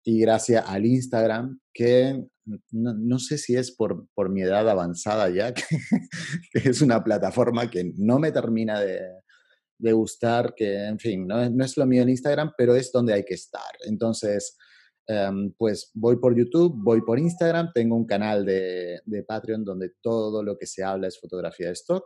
[0.03, 2.23] y gracias al Instagram, que
[2.71, 5.63] no, no sé si es por, por, mi edad avanzada ya, que,
[6.53, 9.01] que, es una plataforma que no me termina de,
[9.79, 13.13] de gustar, que en fin, no, no es lo mío en Instagram, pero es donde
[13.13, 13.71] hay que estar.
[13.85, 14.57] Entonces,
[15.09, 19.91] Em, pues voy por YouTube, voy por Instagram, tengo un canal de, de, Patreon donde
[20.01, 22.03] todo lo que se habla es fotografía de stock.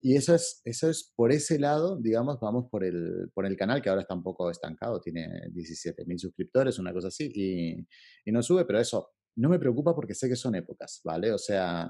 [0.00, 3.82] Y eso es, eso es por ese lado, digamos, vamos por el, por el canal
[3.82, 7.86] que ahora está un poco estancado, tiene 17.000 suscriptores, una cosa así, y,
[8.24, 11.32] y no sube, pero eso no me preocupa porque sé que son épocas, ¿vale?
[11.32, 11.88] O sea,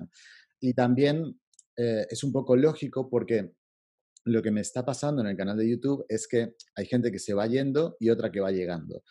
[0.60, 1.40] y también
[1.76, 3.52] eh, es un poco lógico porque
[4.24, 7.18] lo que me está pasando en el canal de YouTube es que hay gente que
[7.18, 9.02] se va yendo y otra que va llegando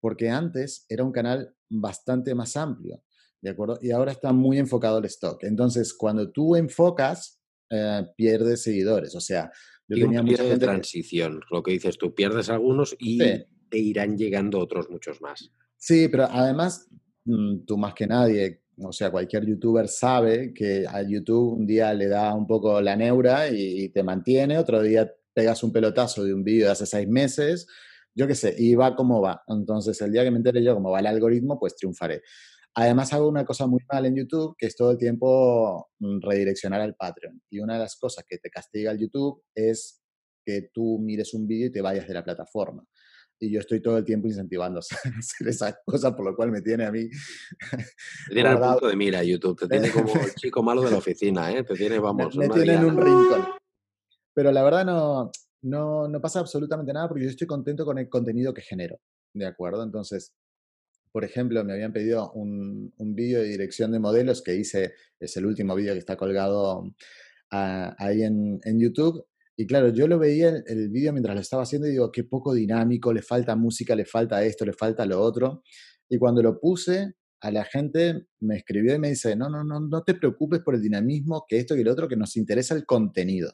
[0.00, 3.02] porque antes era un canal bastante más amplio,
[3.40, 3.78] ¿de acuerdo?
[3.80, 5.42] Y ahora está muy enfocado al stock.
[5.44, 9.14] Entonces, cuando tú enfocas, eh, pierdes seguidores.
[9.14, 9.50] O sea,
[9.86, 14.16] Yo tenía mucha gente de transición, lo que dices tú, pierdes algunos y te irán
[14.16, 15.52] llegando otros muchos más.
[15.76, 16.88] Sí, pero además,
[17.24, 21.92] mm, tú más que nadie, o sea, cualquier youtuber sabe que a YouTube un día
[21.94, 26.34] le da un poco la neura y, te mantiene, otro día pegas un pelotazo de
[26.34, 27.66] un vídeo de hace seis meses,
[28.14, 29.42] yo qué sé, y va como va.
[29.48, 32.22] Entonces, el día que me entere yo cómo va el algoritmo, pues triunfaré.
[32.74, 36.80] Además, hago una cosa muy mal en YouTube, que es todo el tiempo mm, redireccionar
[36.80, 37.40] al Patreon.
[37.50, 40.02] Y una de las cosas que te castiga el YouTube es
[40.44, 42.84] que tú mires un vídeo y te vayas de la plataforma.
[43.42, 44.80] Y yo estoy todo el tiempo incentivando a
[45.18, 47.08] hacer esas cosas, por lo cual me tiene a mí.
[48.28, 50.98] Te tiene al punto de mira YouTube, te tiene como el chico malo de la
[50.98, 51.64] oficina, ¿eh?
[51.64, 52.36] Te tiene, vamos.
[52.36, 53.48] Me, tiene en un rincón.
[54.34, 58.08] Pero la verdad no, no, no pasa absolutamente nada porque yo estoy contento con el
[58.08, 59.00] contenido que genero.
[59.34, 59.82] ¿De acuerdo?
[59.82, 60.32] Entonces,
[61.12, 65.36] por ejemplo, me habían pedido un, un vídeo de dirección de modelos que hice, es
[65.36, 66.84] el último vídeo que está colgado
[67.50, 69.26] ah, ahí en, en, YouTube.
[69.56, 72.24] Y claro, yo lo veía el, el vídeo mientras lo estaba haciendo y digo, qué
[72.24, 75.62] poco dinámico, le falta música, le falta esto, le falta lo otro.
[76.08, 79.80] Y cuando lo puse, a la gente me escribió y me dice, no, no, no,
[79.80, 82.84] no te preocupes por el dinamismo, que esto y lo otro, que nos interesa el
[82.84, 83.52] contenido.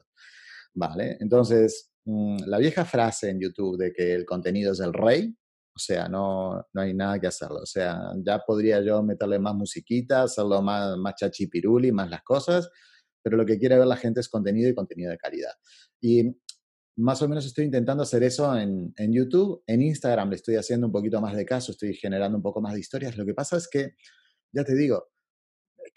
[0.74, 5.36] Vale, entonces, mm, la vieja frase en YouTube de que el contenido es el rey,
[5.76, 7.58] o sea, no, no hay nada que hacerlo.
[7.62, 12.70] O sea, ya podría yo meterle más musiquita, hacerlo más, más chachipiruli, más las cosas,
[13.22, 15.52] pero lo que quiere ver la gente es contenido y contenido de calidad.
[16.00, 16.34] Y
[16.96, 19.62] más o menos estoy intentando hacer eso en, en, YouTube.
[19.66, 22.72] En Instagram le estoy haciendo un poquito más de caso, estoy generando un poco más
[22.72, 23.18] de historias.
[23.18, 23.96] Lo que pasa es que,
[24.52, 25.08] ya te digo,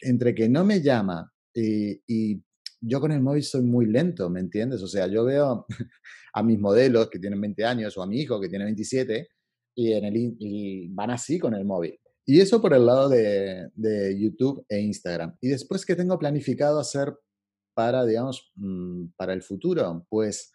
[0.01, 2.43] entre que no me llama y, y
[2.81, 4.81] yo con el móvil soy muy lento, ¿me entiendes?
[4.81, 5.65] O sea, yo veo
[6.33, 9.27] a mis modelos que tienen 20 años o a mi hijo que tiene 27
[9.75, 11.99] y, en el, van así con el móvil.
[12.25, 15.35] Y eso por el lado de, de, YouTube e Instagram.
[15.41, 17.15] Y después, ¿qué tengo planificado hacer
[17.73, 20.05] para, digamos, mm, para el futuro?
[20.09, 20.53] Pues,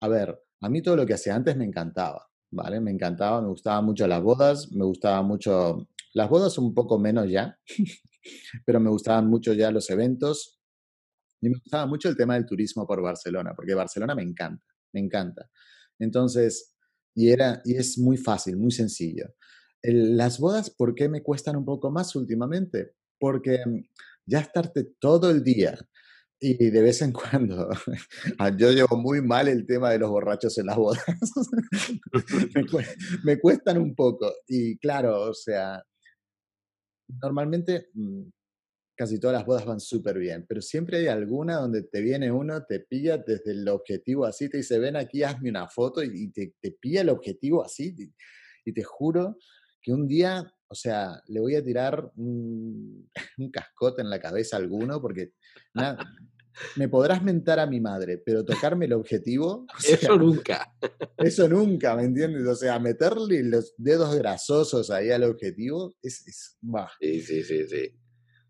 [0.00, 2.80] a ver, a mí todo lo que hacía antes me encantaba, ¿vale?
[2.80, 7.28] Me encantaba, me gustaban mucho las bodas, me gustaba mucho, las bodas un poco menos
[7.28, 7.58] ya,
[8.64, 10.55] pero me gustaban mucho ya los eventos
[11.46, 15.00] y me gustaba mucho el tema del turismo por Barcelona, porque Barcelona me encanta, me
[15.00, 15.48] encanta.
[15.98, 16.74] Entonces,
[17.14, 19.34] y, era, y es muy fácil, muy sencillo.
[19.82, 22.94] las bodas, ¿por qué me cuestan un poco más últimamente?
[23.18, 23.80] Porque mm,
[24.26, 25.78] ya estarte todo el día
[26.40, 27.70] y de vez en cuando,
[28.38, 31.04] ah, yo llevo muy mal el tema de los borrachos en las bodas.
[33.24, 34.32] me, cuestan un poco.
[34.48, 35.80] Y claro, o sea,
[37.22, 38.22] normalmente mm,
[38.96, 42.64] casi todas las bodas van súper bien, pero siempre hay alguna donde te viene uno,
[42.64, 46.54] te pilla desde el objetivo así, te dice, ven aquí, hazme una foto y te,
[46.60, 47.94] te pilla el objetivo así.
[48.64, 49.36] Y, te juro
[49.80, 53.08] que un día, o sea, le voy a tirar un,
[53.52, 55.32] cascote en la cabeza a alguno porque
[55.74, 55.98] nada,
[56.76, 59.66] me podrás mentar a mi madre, pero tocarme el objetivo.
[59.86, 60.74] eso nunca.
[61.18, 62.46] Eso nunca, ¿me entiendes?
[62.46, 66.26] O sea, meterle los dedos grasosos ahí al objetivo es.
[66.26, 66.58] es
[66.98, 67.92] Sí, sí, sí, sí.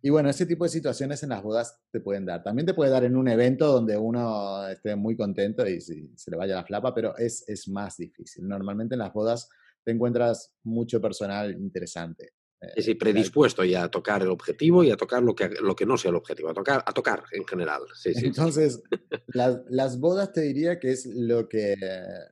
[0.03, 2.43] Y bueno, ese tipo de situaciones en las bodas te pueden dar.
[2.43, 6.37] También te puede dar en un evento donde uno esté muy contento y se le
[6.37, 8.47] vaya la flapa, pero es, es más difícil.
[8.47, 9.49] Normalmente en las bodas
[9.83, 12.33] te encuentras mucho personal interesante.
[12.75, 15.85] Sí, sí, predispuesto ya a tocar el objetivo y a tocar lo que, lo que
[15.85, 17.83] no sea el objetivo, a tocar, a tocar en general.
[17.95, 18.83] Sí, sí, Entonces,
[19.29, 21.77] las, las, bodas te diría que es lo que,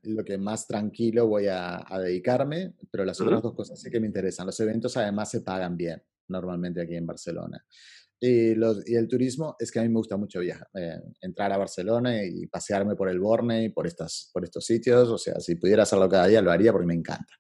[0.03, 4.01] lo que más tranquilo voy a, a dedicarme, pero las otras dos cosas sí que
[4.01, 4.47] me interesan.
[4.47, 7.65] Los eventos además se pagan bien normalmente aquí en Barcelona.
[8.21, 11.53] Y, los, y, el turismo es que a mí me gusta mucho viajar, eh, entrar
[11.53, 15.09] a Barcelona y pasearme por el Borne y por, estas, por estos sitios.
[15.09, 17.35] O sea, si pudiera hacerlo cada día, lo haría porque me encanta.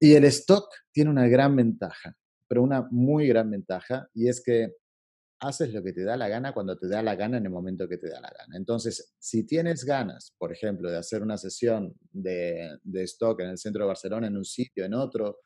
[0.00, 2.16] Y el stock tiene una gran ventaja,
[2.48, 4.76] pero una muy gran ventaja, y es que
[5.40, 7.88] haces lo que te da la gana cuando te da la gana en el momento
[7.88, 8.56] que te da la gana.
[8.56, 13.58] Entonces, si tienes ganas, por ejemplo, de hacer una sesión de, de stock en el
[13.58, 15.40] centro de Barcelona, en un sitio, en otro,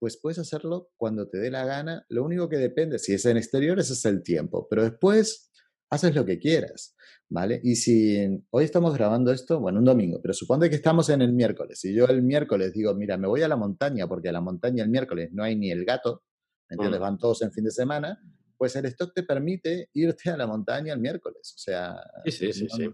[0.00, 2.06] pues puedes hacerlo cuando te dé la gana.
[2.08, 5.52] Lo único que depende, si es en exteriores, es el tiempo, pero después
[5.90, 6.96] haces lo que quieras,
[7.28, 7.60] ¿vale?
[7.62, 11.34] Y si hoy estamos grabando esto, bueno, un domingo, pero supone que estamos en el
[11.34, 14.40] miércoles, y yo el miércoles digo, mira, me voy a la montaña, porque a la
[14.40, 16.22] montaña el miércoles no hay ni el gato,
[16.70, 17.00] ¿me entiendes?
[17.00, 17.02] Mm.
[17.02, 18.18] Van todos en fin de semana,
[18.56, 21.96] pues el stock te permite irte a la montaña el miércoles, o sea...
[22.24, 22.90] Sí, sí, sí, sí.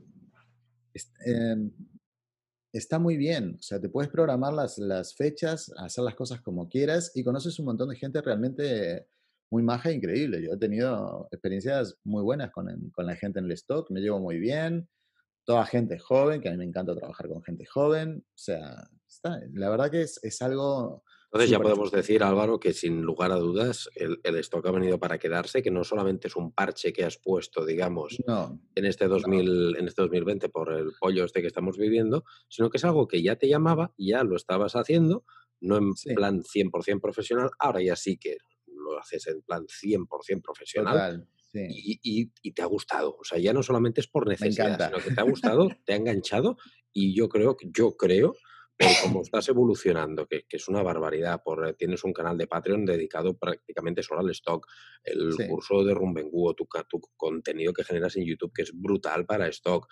[1.26, 1.70] Em,
[2.76, 3.56] está muy bien.
[3.58, 7.58] O sea, te puedes programar las, las fechas, hacer las cosas como quieras y conoces
[7.58, 9.06] un montón de gente realmente
[9.50, 10.42] muy maja e increíble.
[10.42, 14.20] Yo he tenido experiencias muy buenas con, con la gente en el stock, me llevo
[14.20, 14.88] muy bien.
[15.44, 18.24] Toda gente joven, que a mí me encanta trabajar con gente joven.
[18.26, 22.72] O sea, está, la verdad que es, es algo Entonces ya podemos decir, Álvaro, que
[22.72, 26.52] sin lugar a dudas el, stock ha venido para quedarse, que no solamente es un
[26.52, 28.16] parche que has puesto, digamos,
[28.74, 32.78] en, este 2000, en este 2020 por el pollo este que estamos viviendo, sino que
[32.78, 35.24] es algo que ya te llamaba, ya lo estabas haciendo,
[35.60, 41.28] no en plan 100% profesional, ahora ya sí que lo haces en plan 100% profesional.
[41.52, 43.16] Y, y, te ha gustado.
[43.18, 45.96] O sea, ya no solamente es por necesidad, sino que te ha gustado, te ha
[45.96, 46.58] enganchado
[46.92, 48.34] y yo creo, yo creo
[48.78, 53.36] por cómo estás evolucionando, que, es una barbaridad, por, tienes un canal de Patreon dedicado
[53.36, 54.66] prácticamente solo al stock,
[55.04, 59.48] el curso de Rumbenguo, tu, tu contenido que generas en YouTube, que es brutal para
[59.48, 59.88] stock,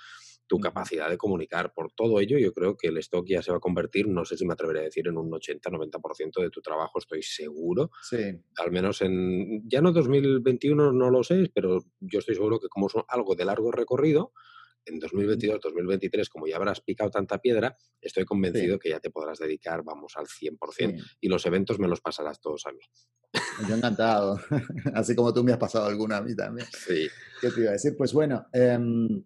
[0.47, 3.57] tu capacidad de comunicar, por todo ello yo creo que el stock ya se va
[3.59, 6.99] a convertir, no sé si me atreveré a decir, en un 80-90% de tu trabajo,
[6.99, 7.91] estoy seguro.
[8.03, 8.19] Sí.
[8.59, 12.89] Al menos en, ya no 2021 no lo sé, pero yo estoy seguro que como
[12.89, 14.33] es algo de largo recorrido,
[14.87, 19.39] en 2022, 2023, como ya habrás picado tanta piedra, estoy convencido que ya te podrás
[19.39, 21.17] dedicar, vamos, al 100%.
[21.21, 22.81] Y los eventos me los pasarás todos a mí.
[23.69, 24.39] Yo encantado.
[24.95, 26.67] Así como tú me has pasado alguna a mí también.
[26.87, 27.09] Sí.
[27.41, 27.95] ¿Qué te iba a decir?
[27.97, 29.25] Pues bueno, em,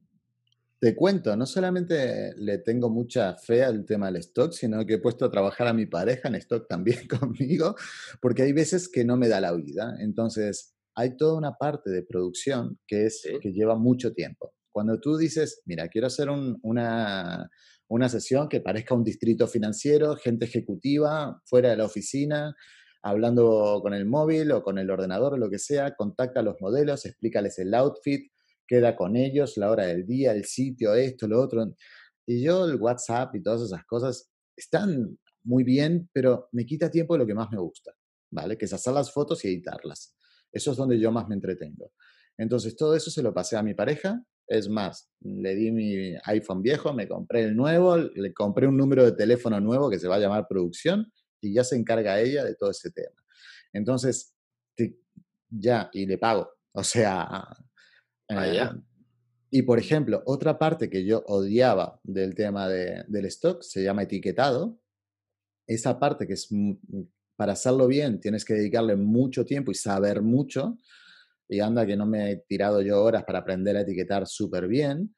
[0.79, 4.99] te cuento, no solamente le tengo mucha fe al tema del stock, sino que he
[4.99, 7.75] puesto a trabajar a mi pareja en stock también conmigo,
[8.21, 9.97] porque hay veces que no me da la vida.
[9.99, 14.53] Entonces, hay toda una parte de producción que, es, que lleva mucho tiempo.
[14.79, 17.51] Cuando tú dices, mira, quiero hacer una,
[17.89, 22.55] una sesión que parezca un distrito financiero, gente ejecutiva, fuera de la oficina,
[23.03, 26.61] hablando con el móvil o con el ordenador o lo que sea, contacta a los
[26.61, 28.31] modelos, explícales el outfit,
[28.69, 31.75] queda con ellos, la hora del día, el sitio, esto, lo otro.
[32.25, 37.15] Y yo el WhatsApp y todas esas cosas están muy bien, pero me quita tiempo
[37.15, 37.91] de lo que más me gusta,
[38.31, 38.57] ¿vale?
[38.57, 40.15] Que es hacer las fotos y editarlas.
[40.53, 41.91] Eso es donde yo más me entretengo.
[42.37, 46.63] Entonces, todo eso se lo pasé a mi pareja es más, le di mi iPhone
[46.63, 50.17] viejo, me compré el nuevo, le compré un número de teléfono nuevo que se va
[50.17, 53.23] a llamar producción y ya se encarga ella de todo ese tema.
[53.73, 54.35] Entonces,
[55.51, 56.51] ya, y le pago.
[56.73, 57.49] O sea...
[58.29, 58.69] Eh,
[59.51, 64.79] y por ejemplo, otra parte que yo odiaba del tema del stock se llama etiquetado.
[65.67, 66.49] Esa parte que es,
[67.35, 70.77] para hacerlo bien, tienes que dedicarle mucho tiempo y saber mucho
[71.49, 75.15] y anda que no me he tirado yo horas para aprender a etiquetar súper bien,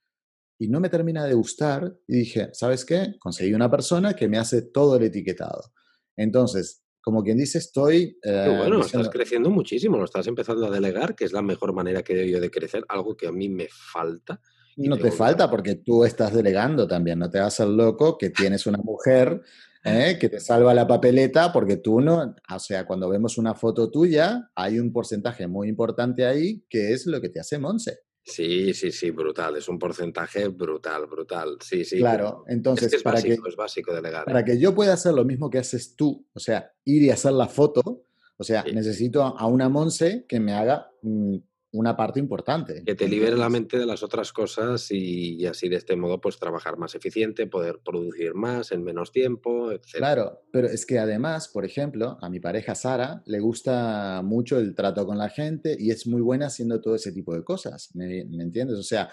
[0.58, 3.14] y no me termina de gustar, y dije, ¿sabes qué?
[3.18, 5.72] Conseguí una persona que me hace todo el etiquetado.
[6.16, 8.18] Entonces, como quien dice, estoy...
[8.22, 12.02] Eh, bueno, estás creciendo muchísimo, lo estás empezando a delegar, que es la mejor manera
[12.02, 14.40] que yo de crecer, algo que a mí me falta.
[14.76, 18.66] No te falta porque tú estás delegando también, no te vas al loco que tienes
[18.66, 19.42] una mujer
[19.84, 20.18] ¿eh?
[20.20, 24.50] que te salva la papeleta porque tú no, o sea, cuando vemos una foto tuya,
[24.54, 28.00] hay un porcentaje muy importante ahí que es lo que te hace Monse.
[28.22, 29.56] Sí, sí, sí, brutal.
[29.56, 31.56] Es un porcentaje brutal, brutal.
[31.60, 31.98] Sí, sí.
[31.98, 34.24] Claro, entonces es, para, básico, que, es básico delegar.
[34.24, 37.32] para que yo pueda hacer lo mismo que haces tú, o sea, ir y hacer
[37.32, 38.04] la foto,
[38.36, 41.36] o sea, necesito a una Monse que me haga mm,
[41.72, 42.82] una parte importante.
[42.84, 46.38] Que te libere la mente de las otras cosas y, así de este modo pues
[46.38, 49.84] trabajar más eficiente, poder producir más en menos tiempo, etc.
[49.94, 54.74] Claro, pero es que además, por ejemplo, a mi pareja Sara le gusta mucho el
[54.74, 58.20] trato con la gente y es muy buena haciendo todo ese tipo de cosas, ¿me,
[58.20, 58.76] entiendes?
[58.76, 59.08] O sea,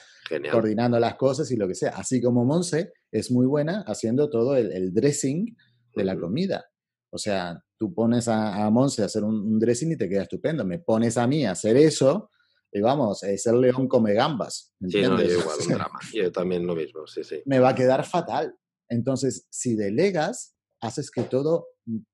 [0.51, 1.91] coordinando las cosas y lo que sea.
[1.91, 5.55] Así como Monse es muy buena haciendo todo el, dressing
[5.95, 6.65] de la comida.
[7.11, 10.23] O sea, tú pones a, a Monse a hacer un, un, dressing y te queda
[10.23, 10.65] estupendo.
[10.65, 12.29] Me pones a mí a hacer eso
[12.71, 14.73] y vamos, ser león come gambas.
[14.88, 15.99] Sí, no, yo igual, un drama.
[16.13, 17.41] Yo también lo mismo, sí, sí.
[17.45, 18.56] Me va a quedar fatal.
[18.89, 21.67] Entonces, si delegas, haces que todo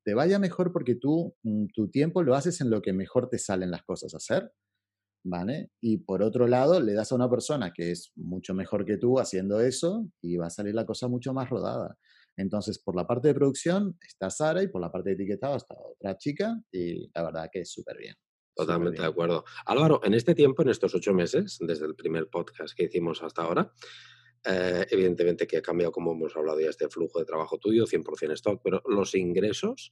[0.04, 3.40] te vaya mejor porque tú mm, tu tiempo lo haces en lo que mejor te
[3.40, 4.52] salen las cosas a hacer.
[5.26, 5.72] ¿Vale?
[5.82, 9.20] Y por otro lado, le das a una persona que es mucho mejor que tú
[9.20, 11.98] haciendo eso y va a salir la cosa mucho más rodada.
[12.36, 15.76] Entonces, por la parte de producción está Sara y por la parte de etiquetado está
[15.80, 18.16] otra chica y la verdad que es súper bien.
[18.56, 19.46] Totalmente de acuerdo.
[19.66, 23.44] Álvaro, en este tiempo, en estos ocho meses, desde el primer podcast que hicimos hasta
[23.44, 23.74] ahora,
[24.46, 28.34] eh, evidentemente que ha cambiado, como hemos hablado ya, este flujo de trabajo tuyo, 100%
[28.34, 29.92] stock, pero los ingresos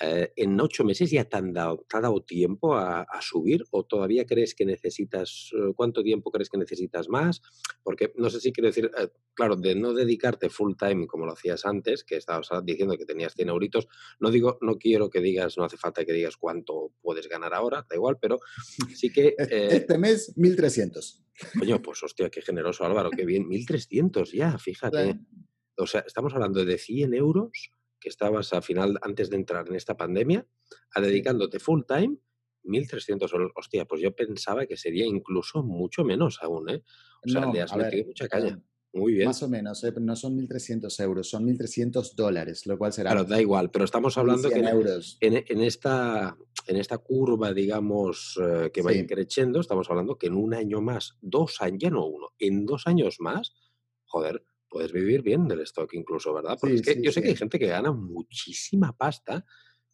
[0.00, 4.24] eh, ¿en ocho meses ya te, han dado, ha dado tiempo a, subir o todavía
[4.26, 7.42] crees que necesitas, eh, cuánto tiempo crees que necesitas más?
[7.82, 11.32] Porque no sé si quiero decir, eh, claro, de no dedicarte full time como lo
[11.32, 13.88] hacías antes, que estabas diciendo que tenías 100 euritos,
[14.20, 17.84] no digo, no quiero que digas, no hace falta que digas cuánto puedes ganar ahora,
[17.88, 18.38] da igual, pero
[18.94, 19.34] sí que...
[19.38, 21.24] este mes, 1.300.
[21.58, 25.20] Coño, pues hostia, qué generoso Álvaro, qué bien, 1.300 ya, fíjate.
[25.76, 29.74] O sea, estamos hablando de 100 euros que estabas a final, antes de entrar en
[29.74, 30.46] esta pandemia,
[30.94, 32.18] a dedicándote full time
[32.64, 33.52] 1.300 euros.
[33.54, 36.82] Hostia, pues yo pensaba que sería incluso mucho menos aún, ¿eh?
[37.24, 38.62] O sea, le has metido mucha caña.
[38.92, 39.26] Muy bien.
[39.26, 39.92] Más o menos, ¿eh?
[40.00, 43.10] no son 1.300 euros, son 1.300 dólares, lo cual será...
[43.10, 45.18] Claro, da igual, pero estamos hablando que en, euros.
[45.20, 49.06] En, esta, en esta curva, digamos, eh, que va sí.
[49.06, 52.86] creciendo, estamos hablando que en un año más, dos años, ya no uno, en dos
[52.86, 53.52] años más,
[54.06, 56.58] joder, puedes vivir bien del stock incluso, ¿verdad?
[56.60, 59.44] Porque sí, es que yo sé que hay gente que gana muchísima pasta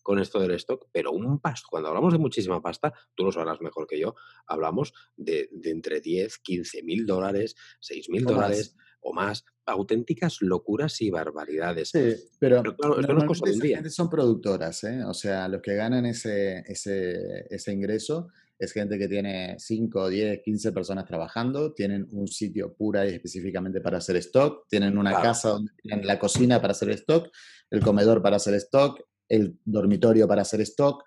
[0.02, 3.60] con esto del stock, pero un pasto, cuando hablamos de muchísima pasta, tú lo sabrás
[3.62, 4.14] mejor que yo,
[4.46, 11.00] hablamos de, de entre 10, 15 mil dólares, 6 mil dólares o más, auténticas locuras
[11.00, 11.90] y barbaridades.
[11.90, 13.90] Sí, pero, pero claro, esto no es cosa de un día.
[13.90, 15.02] Son productoras, ¿eh?
[15.04, 20.40] o sea, los que ganan ese, ese, ese ingreso es gente que tiene 5, 10,
[20.42, 25.24] 15 personas trabajando, tienen un sitio pura y específicamente para hacer stock, tienen una claro.
[25.24, 27.28] casa donde tienen la cocina para hacer stock,
[27.70, 31.02] el comedor para hacer stock, el dormitorio para hacer stock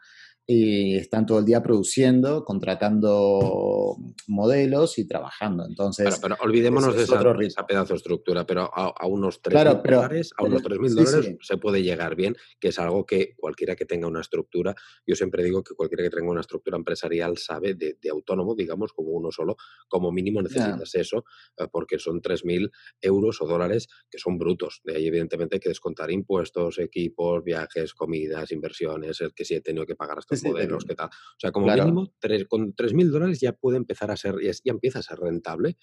[0.49, 5.65] y están todo el día produciendo, contratando modelos y trabajando.
[5.65, 9.49] Entonces, pero, pero olvidémonos de esa, esa, pedazo de estructura, pero a, a unos 3.000
[9.49, 11.37] claro, dólares, a unos 3.000 sí, dólares sí.
[11.41, 14.73] se puede llegar bien, que es algo que cualquiera que tenga una estructura,
[15.05, 18.93] yo siempre digo que cualquiera que tenga una estructura empresarial sabe de, de autónomo, digamos,
[18.93, 19.57] como uno solo,
[19.89, 21.01] como mínimo necesitas yeah.
[21.01, 21.25] eso,
[21.57, 24.79] eh, porque son 3.000 euros o dólares que son brutos.
[24.85, 29.61] De ahí, evidentemente, hay que descontar impuestos, equipos, viajes, comidas, inversiones, el que sí he
[29.61, 31.07] tenido que pagar hasta sí, modelos, ¿qué tal?
[31.07, 31.83] O sea, como claro.
[31.83, 35.19] mínimo, tres, con 3.000 dólares ya puede empezar a ser, ya, ya, empieza a ser
[35.19, 35.77] rentable,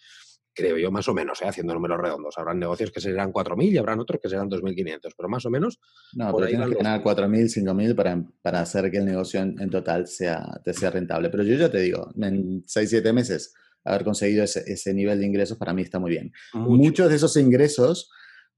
[0.54, 1.48] creo yo, más o menos, ¿eh?
[1.48, 2.38] haciendo números redondos.
[2.38, 5.80] Habrán negocios que serán 4.000 y habrán otros que serán 2.500, pero más o menos...
[6.14, 9.60] No, por pero tienes que ganar 4.000, 5.000 para, para hacer que el negocio en,
[9.60, 11.28] en, total sea, te sea rentable.
[11.28, 13.52] Pero yo ya te digo, en 6, 7 meses
[13.84, 16.32] haber conseguido ese, ese, nivel de ingresos para mí está muy bien.
[16.54, 16.70] Mucho.
[16.70, 18.10] Muchos de esos ingresos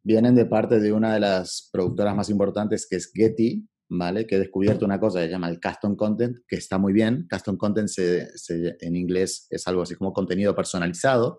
[0.03, 4.27] vienen de parte de una de las productoras más importantes que es Getty, ¿vale?
[4.27, 7.27] Que he descubierto una cosa que se llama el custom content, que está muy bien.
[7.31, 11.39] Custom content se, se, en inglés es algo así como contenido personalizado,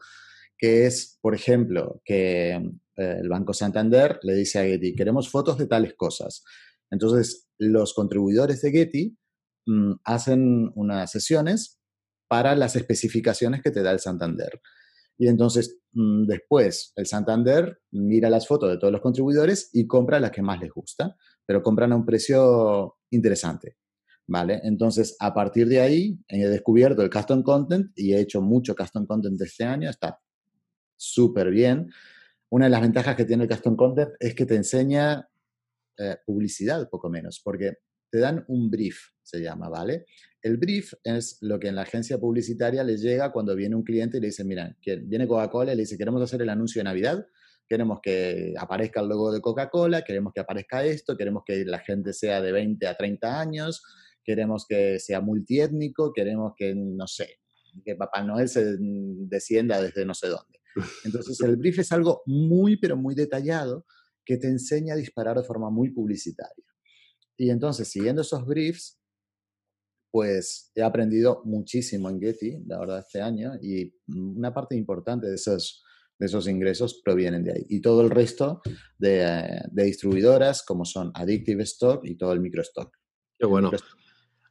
[0.58, 2.62] que es, por ejemplo, que eh,
[2.96, 6.44] el Banco Santander le dice a Getty, queremos fotos de tales cosas.
[6.90, 9.18] Entonces, los contribuidores de Getty
[9.66, 11.80] mmm, hacen unas sesiones
[12.28, 14.62] para las especificaciones que te da el Santander.
[15.18, 20.20] Y entonces, mmm, después, el Santander mira las fotos de todos los contribuidores y compra
[20.20, 21.16] las que más les gusta
[21.48, 23.78] pero compran a un precio interesante.
[24.30, 24.60] ¿Vale?
[24.64, 29.06] Entonces, a partir de ahí, he descubierto el custom content y he hecho mucho custom
[29.08, 30.20] content este año, está
[30.98, 31.90] súper bien.
[32.50, 35.30] Una de las ventajas que tiene el custom content es que te enseña
[35.98, 37.78] eh, publicidad, poco menos, porque
[38.10, 40.06] te dan un brief, se llama, ¿vale?
[40.42, 44.18] El brief es lo que en la agencia publicitaria le llega cuando viene un cliente
[44.18, 47.26] y le dice, mira, viene Coca-Cola y le dice, queremos hacer el anuncio de Navidad,
[47.68, 52.14] queremos que aparezca el logo de Coca-Cola, queremos que aparezca esto, queremos que la gente
[52.14, 53.84] sea de 20 a 30 años,
[54.24, 57.40] queremos que sea multiétnico, queremos que, no sé,
[57.86, 60.60] que Papá Noel se descienda desde no sé dónde.
[61.06, 63.86] Entonces el brief es algo muy, pero muy detallado
[64.26, 66.66] que te enseña a disparar de forma muy publicitaria.
[67.38, 69.00] Y entonces, siguiendo esos briefs,
[70.12, 75.36] pues he aprendido muchísimo en Getty, la verdad, este año, y una parte importante de
[75.36, 75.84] esos
[76.20, 77.66] de esos ingresos provienen de ahí.
[77.70, 78.62] Y todo el resto
[78.98, 82.96] de, de distribuidoras, como son Addictive Stock y todo el microstock.
[83.38, 83.72] Qué bueno.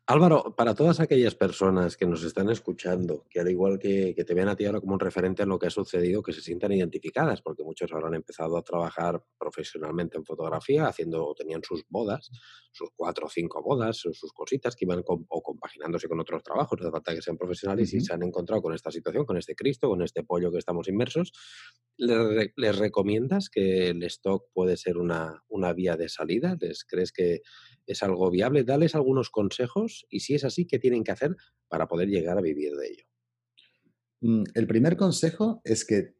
[0.08, 4.34] Álvaro, para todas aquellas personas que nos están escuchando, que al igual que, que, te
[4.34, 6.70] ven a ti ahora como un referente en lo que ha sucedido, que se sientan
[6.70, 9.20] identificadas, porque muchos habrán empezado a trabajar
[9.56, 12.30] profesionalmente en fotografía, haciendo, tenían sus bodas,
[12.72, 16.78] sus cuatro o cinco bodas, sus cositas que iban con, o compaginándose con otros trabajos,
[16.78, 17.98] no hace falta que sean profesionales, uh -huh.
[17.98, 20.88] y se han encontrado con esta situación, con este Cristo, con este pollo que estamos
[20.88, 21.32] inmersos.
[21.96, 26.56] ¿Les, les recomiendas que el stock puede ser una, una vía de salida?
[26.60, 27.40] ¿Les crees que
[27.86, 28.64] es algo viable?
[28.64, 31.34] Dales algunos consejos y si es así, ¿qué tienen que hacer
[31.68, 33.04] para poder llegar a vivir de ello?
[34.20, 36.14] Mm, el primer consejo es que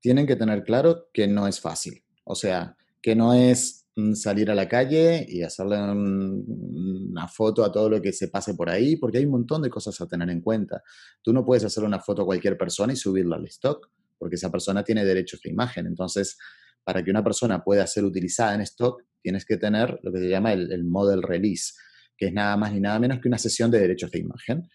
[0.00, 2.03] tienen que tener claro que no es fácil.
[2.24, 7.70] O sea, que no es mm, salir a la calle y hacerle una foto a
[7.70, 10.30] todo lo que se pase por ahí, porque hay un montón de cosas a tener
[10.30, 10.82] en cuenta.
[11.22, 14.50] Tú no puedes hacer una foto a cualquier persona y subirla al stock, porque esa
[14.50, 15.86] persona tiene derechos de imagen.
[15.86, 16.38] Entonces,
[16.82, 20.28] para que una persona pueda ser utilizada en stock, tienes que tener lo que se
[20.28, 21.74] llama el, el, model release,
[22.16, 24.68] que es nada más ni nada menos que una sesión de derechos de imagen.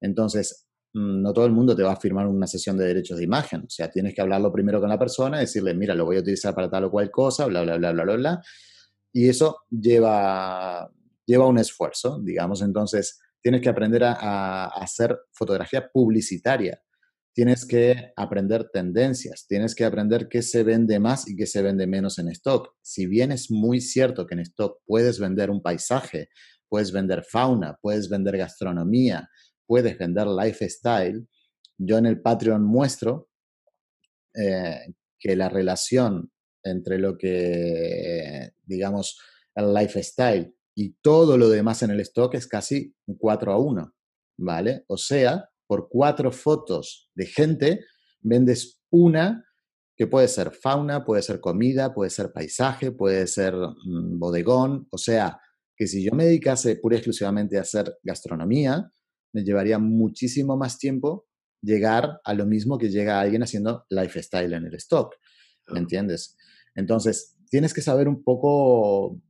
[0.00, 3.62] Entonces, no todo el mundo te va a firmar una sesión de derechos de imagen.
[3.62, 6.54] O sea, tienes que hablarlo primero con la persona, decirle, mira, lo voy a utilizar
[6.54, 8.42] para tal o cual cosa, bla, bla, bla, bla, bla, bla.
[9.12, 10.90] Y eso lleva,
[11.26, 12.62] lleva un esfuerzo, digamos.
[12.62, 16.80] Entonces, tienes que aprender a, a hacer fotografía publicitaria
[17.32, 21.86] tienes que aprender tendencias, tienes que aprender qué se vende más y qué se vende
[21.86, 22.74] menos en stock.
[22.82, 26.28] Si bien es muy cierto que en stock puedes vender un paisaje,
[26.68, 29.28] puedes vender fauna, puedes vender gastronomía,
[29.70, 31.28] puedes vender lifestyle,
[31.78, 33.28] yo en el Patreon muestro
[34.34, 34.80] eh,
[35.16, 36.32] que la relación
[36.64, 39.16] entre lo que, digamos,
[39.54, 43.94] el lifestyle y todo lo demás en el stock es casi un 4 a 1,
[44.38, 44.84] ¿vale?
[44.88, 47.84] O sea, por cuatro fotos de gente,
[48.22, 49.46] vendes una
[49.96, 54.98] que puede ser fauna, puede ser comida, puede ser paisaje, puede ser mm, bodegón, o
[54.98, 55.40] sea,
[55.76, 58.90] que si yo me dedicase pura y exclusivamente a hacer gastronomía,
[59.32, 61.26] me llevaría muchísimo más tiempo
[61.62, 65.14] llegar a lo mismo que llega alguien haciendo lifestyle en el stock,
[65.68, 66.36] ¿me entiendes?
[66.74, 69.20] Entonces, tienes que saber un poco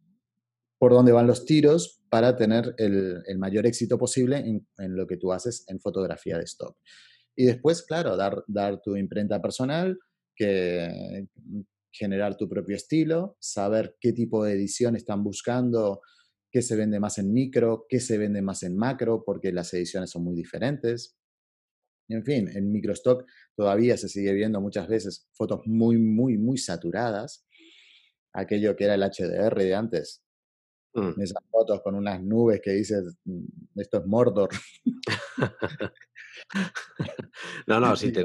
[0.79, 5.33] por dónde van los tiros para tener el, mayor éxito posible en, lo que tú
[5.33, 6.77] haces en fotografía de stock.
[7.37, 9.99] Y después, claro, dar, dar tu imprenta personal,
[10.35, 11.27] que,
[11.93, 16.01] generar tu propio estilo, saber qué tipo de edición están buscando,
[16.51, 20.11] qué se vende más en micro, qué se vende más en macro, porque las ediciones
[20.11, 21.17] son muy diferentes.
[22.09, 23.25] En fin, en microstock
[23.55, 27.47] todavía se sigue viendo muchas veces fotos muy, muy, muy saturadas.
[28.33, 30.25] Aquello que era el HDR de antes.
[30.95, 31.21] Mm.
[31.21, 33.45] Esas fotos con unas nubes que dices, mm,
[33.77, 34.51] esto es Mordor.
[37.69, 38.25] no, no, sí, te,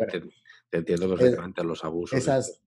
[0.71, 2.17] entiendo eh, perfectamente los abusos.
[2.17, 2.63] Esas,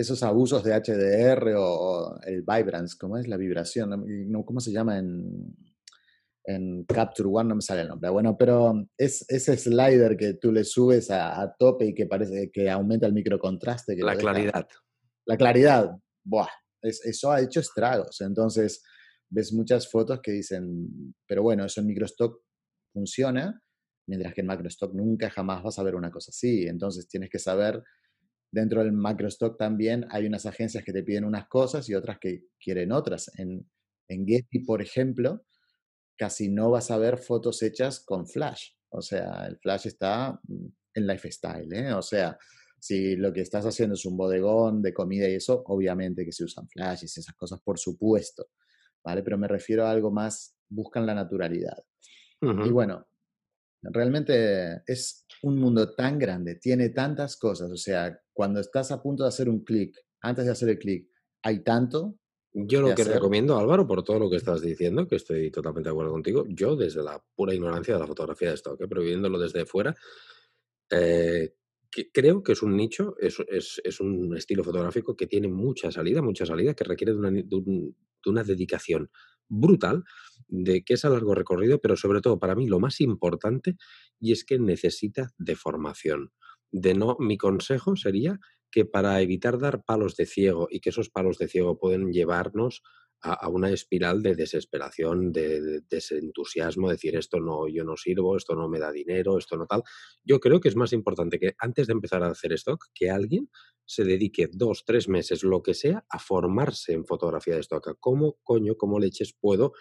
[0.00, 4.04] esos abusos de HDR o, el vibrance, ¿cómo es la vibración?
[4.44, 5.54] ¿Cómo se llama en,
[6.44, 7.48] en Capture One?
[7.48, 8.10] No me sale el nombre.
[8.10, 12.70] Bueno, pero es ese slider que tú le subes a, tope y que parece que
[12.70, 13.96] aumenta el microcontraste.
[13.96, 14.66] la claridad.
[15.26, 15.90] La claridad.
[16.24, 16.48] Buah,
[16.82, 18.20] eso ha hecho estragos.
[18.20, 18.82] Entonces,
[19.28, 22.42] ves muchas fotos que dicen, pero bueno, eso en microstock
[22.92, 23.62] funciona,
[24.06, 26.66] mientras que en macrostock nunca jamás vas a ver una cosa así.
[26.66, 27.82] Entonces, tienes que saber
[28.52, 32.46] Dentro del macrostock también hay unas agencias que te piden unas cosas y otras que
[32.58, 33.30] quieren otras.
[33.38, 33.70] En,
[34.08, 35.44] en Getty, por ejemplo,
[36.16, 38.72] casi no vas a ver fotos hechas con flash.
[38.90, 41.92] O sea, el flash está mm, en lifestyle, ¿eh?
[41.94, 42.36] O sea,
[42.78, 46.44] si lo que estás haciendo es un bodegón de comida y eso, obviamente que se
[46.44, 48.48] usan flashes, esas cosas, por supuesto,
[49.04, 49.22] ¿vale?
[49.22, 51.78] Pero me refiero a algo más, buscan la naturalidad.
[52.42, 53.06] Y bueno,
[53.82, 59.24] realmente es un mundo tan grande, tiene tantas cosas, o sea, cuando estás a punto
[59.24, 61.06] de hacer un clic, antes de hacer el clic,
[61.42, 62.16] hay tanto.
[62.54, 65.92] Yo lo que recomiendo, Álvaro, por todo lo que estás diciendo, que estoy totalmente de
[65.92, 68.86] acuerdo contigo, yo desde la pura ignorancia de la fotografía de stock, ¿eh?
[68.88, 69.94] pero viéndolo desde fuera,
[70.90, 71.52] eh,
[72.14, 76.46] creo que es un nicho, es, es, un estilo fotográfico que tiene mucha salida, mucha
[76.46, 77.92] salida, que requiere de una, de
[78.24, 79.10] una dedicación
[79.50, 80.02] brutal,
[80.48, 83.76] de que es a largo recorrido, pero sobre todo para mí lo más importante,
[84.18, 86.32] y es que necesita de formación.
[86.72, 88.38] De no, mi consejo sería
[88.70, 92.82] que para evitar dar palos de ciego y que esos palos de ciego pueden llevarnos
[93.22, 98.68] a, una espiral de desesperación, de, desentusiasmo, decir esto no, yo no sirvo, esto no
[98.68, 99.82] me da dinero, esto no tal.
[100.24, 103.50] Yo creo que es más importante que antes de empezar a hacer stock, que alguien
[103.84, 107.96] se dedique dos, tres meses, lo que sea, a formarse en fotografía de stock.
[108.00, 109.72] ¿Cómo coño, cómo leches puedo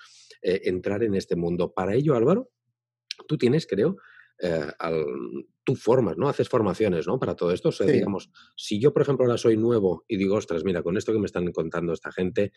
[0.42, 1.74] eh, entrar en este mundo?
[1.74, 2.50] Para ello, Álvaro,
[3.28, 3.98] tú tienes, creo,
[4.42, 4.72] eh,
[5.70, 6.30] tú formas, ¿no?
[6.30, 7.20] Haces formaciones, ¿no?
[7.20, 7.70] Para todo esto.
[7.70, 10.97] O sea, digamos, si yo, por ejemplo, ahora soy nuevo y digo, ostras, mira, con
[10.97, 12.51] esto que me están contando esta gente,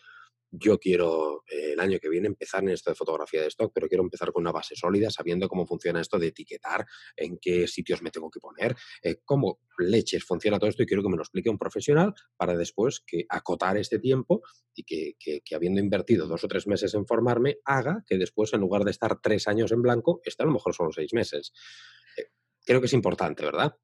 [0.50, 3.88] yo quiero eh, el año que viene empezar en esto de fotografía de stock, pero
[3.88, 6.86] quiero empezar con una base sólida, sabiendo cómo funciona esto de etiquetar,
[7.16, 11.02] en qué sitios me tengo que poner, eh, cómo leches funciona todo esto y quiero
[11.02, 14.42] que me lo explique un profesional para después que acotar este tiempo
[14.74, 18.60] y que, que, habiendo invertido dos o tres meses en formarme, haga que después, en
[18.60, 21.52] lugar de estar tres años en blanco, esté a lo mejor solo seis meses.
[22.62, 23.76] Eh, creo que es importante, ¿verdad?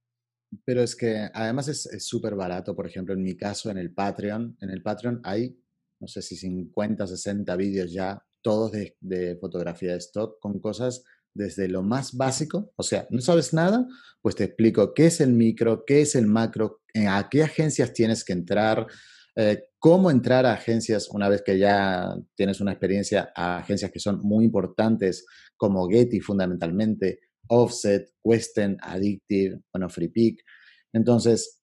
[0.65, 4.57] Pero es que además es súper barato, por ejemplo, en mi caso, en el Patreon,
[4.61, 5.59] en el Patreon hay
[6.01, 11.05] no sé si 50, 60 vídeos ya, todos de, fotografía de stock, con cosas
[11.35, 13.87] desde lo más básico, o sea, no sabes nada,
[14.23, 18.25] pues te explico qué es el micro, qué es el macro, a qué agencias tienes
[18.25, 18.87] que entrar,
[19.37, 24.01] eh, cómo entrar a agencias una vez que ya tienes una experiencia, a agencias que
[24.01, 25.27] son muy importantes
[25.57, 30.43] como Getty fundamentalmente, Offset, Western, Addictive, bueno, FreePic.
[30.93, 31.63] Entonces,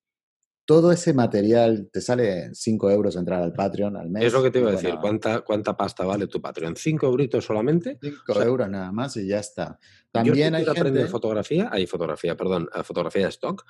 [0.66, 4.26] todo ese material te sale 5 euros entrar al Patreon al mes.
[4.26, 4.96] Es lo que te iba a decir.
[5.00, 6.76] ¿Cuánta, ¿Cuánta pasta vale tu Patreon?
[6.76, 8.00] ¿5 euritos solamente?
[8.02, 9.78] 5 euros nada más y ya está.
[10.12, 10.80] También hay gente...
[10.80, 13.64] aprender fotografía, hay fotografía, perdón, fotografía de stock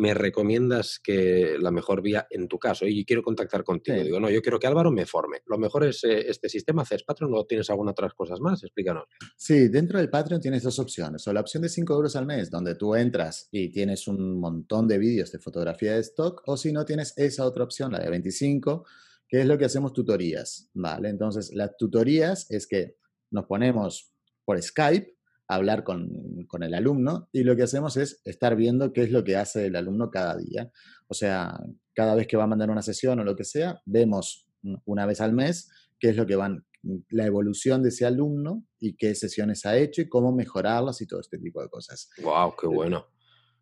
[0.00, 4.02] me recomiendas que la mejor vía en tu caso y quiero contactar contigo.
[4.02, 5.42] Digo, no, yo quiero que Álvaro me forme.
[5.44, 9.04] Lo mejor es eh, este sistema, haces Patreon o tienes alguna otras cosas más, explícanos.
[9.36, 11.28] Sí, dentro del Patreon tienes dos opciones.
[11.28, 14.88] O la opción de 5 euros al mes, donde tú entras y tienes un montón
[14.88, 18.08] de vídeos de fotografía de stock, o si no, tienes esa otra opción, la de
[18.08, 18.86] 25,
[19.28, 21.10] que es lo que hacemos tutorías, ¿vale?
[21.10, 22.96] Entonces, las tutorías es que
[23.30, 24.14] nos ponemos
[24.46, 25.19] por Skype
[25.54, 29.24] hablar con, con, el alumno y lo que hacemos es estar viendo qué es lo
[29.24, 30.70] que hace el alumno cada día.
[31.08, 31.58] O sea,
[31.94, 34.46] cada vez que va a mandar una sesión o lo que sea, vemos
[34.84, 36.64] una vez al mes qué es lo que van,
[37.10, 41.20] la evolución de ese alumno y qué sesiones ha hecho y cómo mejorarlas y todo
[41.20, 42.10] este tipo de cosas.
[42.22, 42.54] ¡Wow!
[42.58, 43.06] ¡Qué bueno!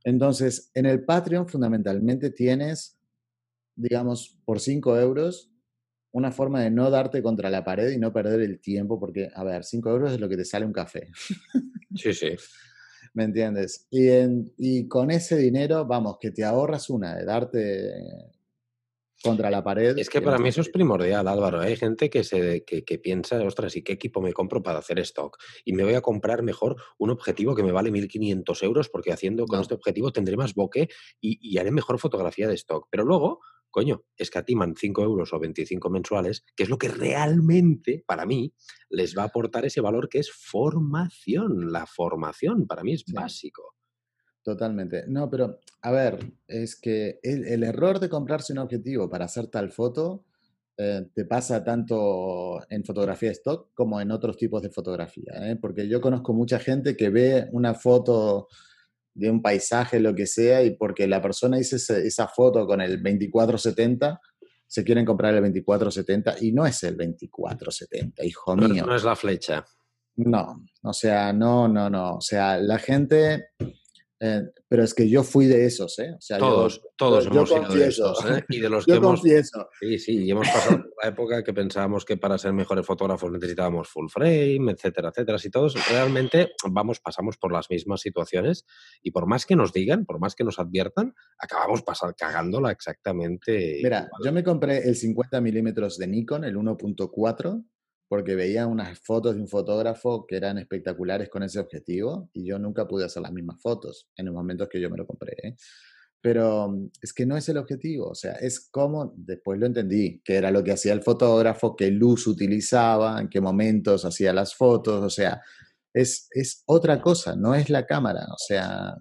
[0.04, 2.98] Entonces, en el Patreon fundamentalmente tienes,
[3.74, 5.50] digamos, por 5 euros,
[6.12, 9.44] una forma de no darte contra la pared y no perder el tiempo, porque, a
[9.44, 11.10] ver, 5 euros es lo que te sale un café.
[11.94, 12.30] Sí, sí.
[13.14, 13.86] ¿Me entiendes?
[13.90, 14.08] Y,
[14.58, 17.94] y con ese dinero, vamos, que te ahorras una de darte
[19.22, 19.96] contra la pared.
[19.98, 21.60] Es que para mí eso es primordial, Álvaro.
[21.60, 24.98] Hay gente que, se, que, que, piensa, ostras, ¿y qué equipo me compro para hacer
[25.00, 25.38] stock?
[25.64, 29.46] Y me voy a comprar mejor un objetivo que me vale 1.500 euros porque haciendo
[29.46, 30.88] con este objetivo tendré más bokeh
[31.20, 32.86] y, y, haré mejor fotografía de stock.
[32.90, 33.40] Pero luego,
[33.70, 38.52] coño, escatiman 5 euros o 25 mensuales, que es lo que realmente, para mí,
[38.90, 41.72] les va a aportar ese valor que es formación.
[41.72, 43.12] La formación para mí es sí.
[43.12, 43.74] básico.
[44.42, 45.04] Totalmente.
[45.08, 49.48] No, pero a ver, es que el, el, error de comprarse un objetivo para hacer
[49.48, 50.24] tal foto
[50.80, 55.32] eh, te pasa tanto en fotografía stock como en otros tipos de fotografía.
[55.50, 55.56] ¿eh?
[55.56, 58.46] Porque yo conozco mucha gente que ve una foto
[59.18, 63.02] de un paisaje, lo que sea, y porque la persona hizo esa foto con el
[63.02, 64.20] 2470,
[64.66, 68.86] se quieren comprar el 2470 y no es el 2470, hijo mío.
[68.86, 69.64] No es la flecha.
[70.16, 72.16] No, o sea, no, no, no.
[72.16, 73.50] O sea, la gente
[74.20, 76.12] eh, pero es que yo fui de esos, ¿eh?
[76.16, 78.44] O sea, todos, yo, todos yo hemos confieso, sido de esos, ¿eh?
[78.48, 79.20] Y de los yo que hemos...
[79.20, 79.68] confieso.
[79.78, 83.88] Sí, sí, y hemos pasado la época que pensábamos que para ser mejores fotógrafos necesitábamos
[83.88, 85.38] full frame, etcétera, etcétera.
[85.42, 88.64] Y todos realmente vamos, pasamos por las mismas situaciones
[89.02, 93.78] y por más que nos digan, por más que nos adviertan, acabamos pasar cagándola exactamente.
[93.82, 94.22] Mira, igual.
[94.24, 97.64] yo me compré el 50 milímetros de Nikon, el 1.4,
[98.08, 102.58] porque veía unas fotos de un fotógrafo que eran espectaculares con ese objetivo y yo
[102.58, 105.36] nunca pude hacer las mismas fotos en los momentos que yo me lo compré.
[105.42, 105.56] ¿eh?
[106.20, 110.20] Pero mm, es que no es el objetivo, o sea, es como, después lo entendí,
[110.24, 114.54] que era lo que hacía el fotógrafo, qué luz utilizaba, en qué momentos hacía las
[114.54, 115.42] fotos, o sea,
[115.92, 118.96] es, es otra cosa, no es la cámara, o sea,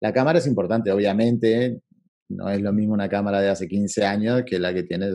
[0.00, 1.80] la cámara es importante, obviamente,
[2.28, 5.14] no es lo mismo una cámara de hace 15 años que la que tienes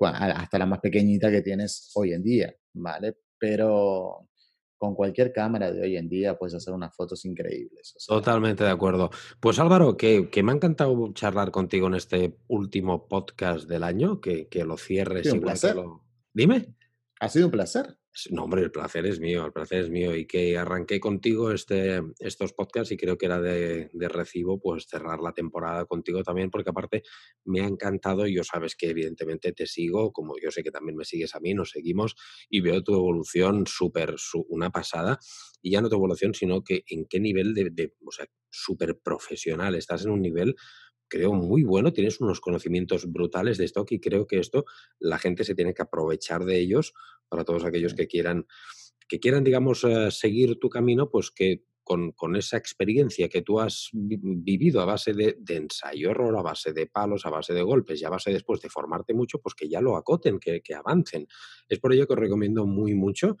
[0.00, 3.16] hasta la más pequeñita que tienes hoy en día, ¿vale?
[3.38, 4.28] Pero
[4.78, 7.94] con cualquier cámara de hoy en día puedes hacer unas fotos increíbles.
[7.96, 8.16] O sea.
[8.16, 9.10] Totalmente de acuerdo.
[9.40, 14.20] Pues Álvaro, que, que, me ha encantado charlar contigo en este último podcast del año,
[14.20, 15.32] que, que lo cierres.
[15.32, 15.76] Un placer.
[15.76, 16.04] Lo...
[16.32, 16.74] Dime.
[17.20, 17.98] Ha sido un placer.
[18.30, 20.16] No, hombre, el placer es mío, el placer es mío.
[20.16, 24.86] Y que arranqué contigo este, estos podcasts y creo que era de, de, recibo pues
[24.88, 27.02] cerrar la temporada contigo también, porque aparte
[27.44, 30.96] me ha encantado y yo sabes que evidentemente te sigo, como yo sé que también
[30.96, 32.16] me sigues a mí, nos seguimos
[32.48, 34.16] y veo tu evolución súper,
[34.48, 35.18] una pasada.
[35.60, 38.98] Y ya no tu evolución, sino que en qué nivel de, de o sea, súper
[38.98, 39.74] profesional.
[39.74, 40.56] Estás en un nivel
[41.08, 44.64] creo, muy bueno, tienes unos conocimientos brutales de stock y creo que esto
[44.98, 46.94] la gente se tiene que aprovechar de ellos
[47.28, 48.46] para todos aquellos que quieran,
[49.08, 53.60] que quieran, digamos, uh, seguir tu camino, pues que con, con, esa experiencia que tú
[53.60, 57.54] has vi vivido a base de, de, ensayo error, a base de palos, a base
[57.54, 60.62] de golpes y a base después de formarte mucho, pues que ya lo acoten, que,
[60.62, 61.28] que avancen.
[61.68, 63.36] Es por ello que os recomiendo muy mucho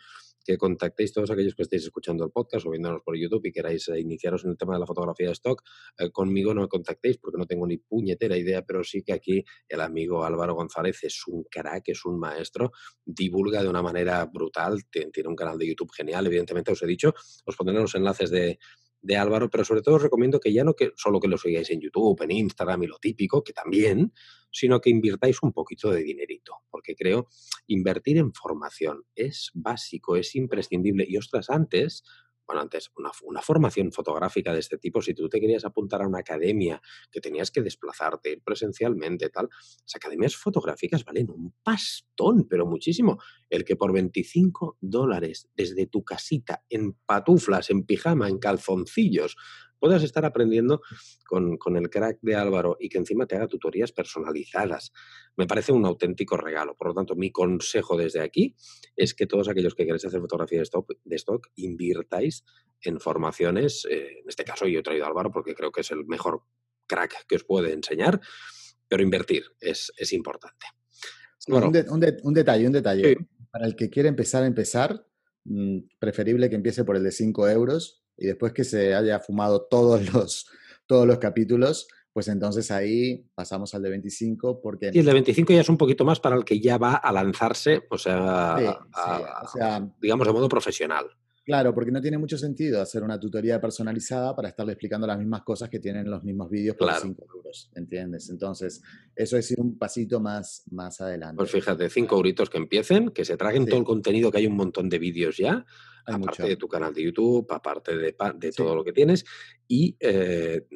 [0.46, 3.88] que contactéis todos aquellos que estéis escuchando el podcast o viéndonos por YouTube y queráis
[3.88, 5.62] eh, iniciaros en el tema de la fotografía de stock,
[5.98, 9.44] eh, conmigo no me contactéis porque no tengo ni puñetera idea, pero sí que aquí
[9.68, 12.72] el amigo Álvaro González es un crack, es un maestro,
[13.04, 17.12] divulga de una manera brutal, tiene un canal de YouTube genial, evidentemente os he dicho,
[17.44, 18.58] os pondré los enlaces de,
[19.06, 21.70] de Álvaro, pero sobre todo os recomiendo que ya no que solo que lo sigáis
[21.70, 24.12] en YouTube, en Instagram y lo típico, que también,
[24.50, 27.28] sino que invirtáis un poquito de dinerito, porque creo
[27.68, 31.06] invertir en formación es básico, es imprescindible.
[31.08, 32.02] Y ostras, antes,
[32.46, 36.06] bueno, antes, una, una, formación fotográfica de este tipo, si tú te querías apuntar a
[36.06, 36.80] una academia
[37.10, 43.18] que tenías que desplazarte, presencialmente, tal, las academias fotográficas valen un pastón, pero muchísimo.
[43.50, 49.36] El que por 25 dólares desde tu casita, en patuflas, en pijama, en calzoncillos,
[49.78, 50.80] puedas estar aprendiendo
[51.26, 54.92] con, con, el crack de Álvaro y que encima te haga tutorías personalizadas.
[55.36, 56.76] Me parece un auténtico regalo.
[56.76, 58.54] Por lo tanto, mi consejo desde aquí
[58.96, 62.44] es que todos aquellos que queréis hacer fotografía de stock, de stock invirtáis
[62.82, 63.86] en formaciones.
[63.90, 66.42] Eh, en este caso, yo he traído a Álvaro porque creo que es el mejor
[66.86, 68.20] crack que os puede enseñar,
[68.88, 70.66] pero invertir es, es importante.
[71.48, 73.14] Bueno, un, de, un, de, un, detalle, un detalle.
[73.14, 73.26] Sí.
[73.50, 75.06] Para el que quiere empezar a empezar,
[75.44, 79.62] mmm, preferible que empiece por el de 5 euros y después que se haya fumado
[79.62, 80.46] todos los,
[80.86, 84.90] todos los capítulos, pues entonces ahí pasamos al de 25 porque...
[84.92, 87.12] Y el de 25 ya es un poquito más para el que ya va a
[87.12, 91.06] lanzarse, o sea, sí, a, sí, o sea digamos, de modo profesional.
[91.46, 95.42] Claro, porque no tiene mucho sentido hacer una tutoría personalizada para estarle explicando las mismas
[95.42, 98.30] cosas que tienen los mismos vídeos por 5 euros, ¿entiendes?
[98.30, 98.82] Entonces,
[99.14, 101.36] eso es ir un pasito más, más adelante.
[101.36, 104.56] Pues fíjate, 5 euritos que empiecen, que se traguen todo el contenido, que hay un
[104.56, 105.64] montón de vídeos ya,
[106.06, 109.24] aparte de tu canal de YouTube, aparte de, de todo lo que tienes,
[109.66, 110.66] y eh,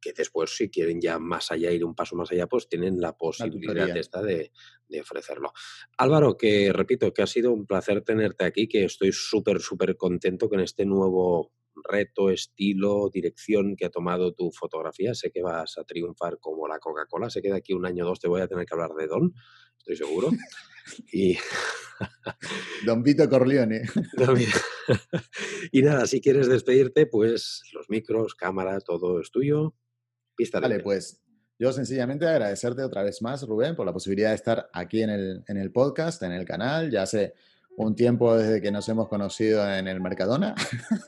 [0.00, 3.16] que después si quieren ya más allá, ir un paso más allá, pues tienen la
[3.16, 4.52] posibilidad esta de,
[4.88, 5.52] de, ofrecerlo.
[5.96, 10.48] Álvaro, que repito, que ha sido un placer tenerte aquí, que estoy súper, súper contento
[10.48, 11.52] con este nuevo
[11.84, 15.14] reto, estilo, dirección que ha tomado tu fotografía.
[15.14, 17.30] Sé que vas a triunfar como la Coca-Cola.
[17.30, 19.06] Sé que de aquí un año o dos te voy a tener que hablar de
[19.06, 19.34] Don,
[19.78, 20.30] estoy seguro.
[21.12, 21.36] y...
[22.84, 23.82] Don Vito Corleone.
[25.72, 29.74] y nada, si quieres despedirte, pues los micros, cámara, todo es tuyo.
[30.60, 31.22] Vale, pues
[31.58, 35.44] yo sencillamente agradecerte otra vez más, Rubén, por la posibilidad de estar aquí en el,
[35.48, 36.90] en el podcast, en el canal.
[36.90, 37.32] Ya hace
[37.76, 40.54] un tiempo desde que nos hemos conocido en el Mercadona.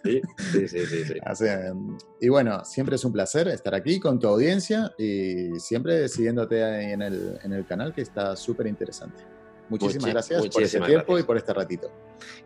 [0.05, 0.21] Sí,
[0.53, 0.87] sí, sí.
[0.87, 1.14] sí,
[2.21, 7.03] y bueno, siempre es un placer estar aquí con tu audiencia y siempre siguiéndote en
[7.03, 9.38] el, en el canal que está súper interesante.
[9.69, 11.91] Muchísimas gracias por ese tiempo y por este ratito.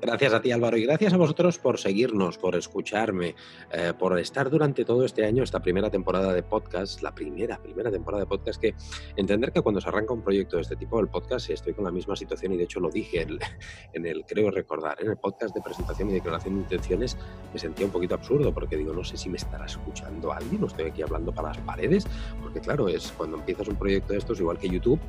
[0.00, 3.34] Gracias a ti Álvaro y gracias a vosotros por seguirnos, por escucharme,
[3.70, 7.90] eh, por estar durante todo este año, esta primera temporada de podcast, la primera, primera
[7.90, 8.74] temporada de podcast, que
[9.16, 11.90] entender que cuando se arranca un proyecto de este tipo, el podcast, estoy con la
[11.90, 13.38] misma situación y de hecho lo dije en,
[13.92, 17.16] en el, creo recordar, en el podcast de presentación y declaración de intenciones,
[17.52, 20.66] me sentía un poquito absurdo porque digo, no sé si me estará escuchando alguien, no
[20.66, 22.06] estoy aquí hablando para las paredes,
[22.42, 25.00] porque claro, es cuando empiezas un proyecto de estos, igual que YouTube,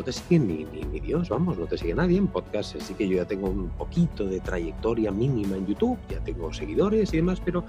[0.00, 2.16] no te sigue ni, ni, Dios, vamos, no te sigue nadie.
[2.16, 6.20] En podcast sí que yo ya tengo un poquito de trayectoria mínima en YouTube, ya
[6.20, 7.66] tengo seguidores y demás, pero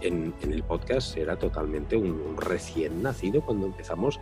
[0.00, 4.18] en, el podcast era totalmente un recién nacido cuando empezamos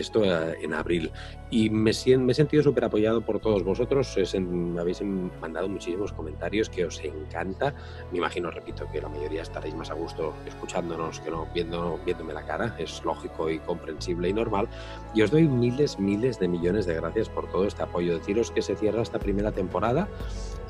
[0.00, 1.10] esto eh, en abril.
[1.50, 4.16] Y me, he sentido súper apoyado por todos vosotros.
[4.38, 7.74] me habéis mandado muchísimos comentarios que os encanta.
[8.10, 12.34] Me imagino, repito, que la mayoría estaréis más a gusto escuchándonos que no viendo, viéndome
[12.34, 12.74] la cara.
[12.78, 14.68] Es lógico y comprensible y normal.
[15.14, 18.18] Y os doy miles, miles de millones de gracias por todo este apoyo.
[18.18, 20.08] Deciros que se cierra esta primera temporada.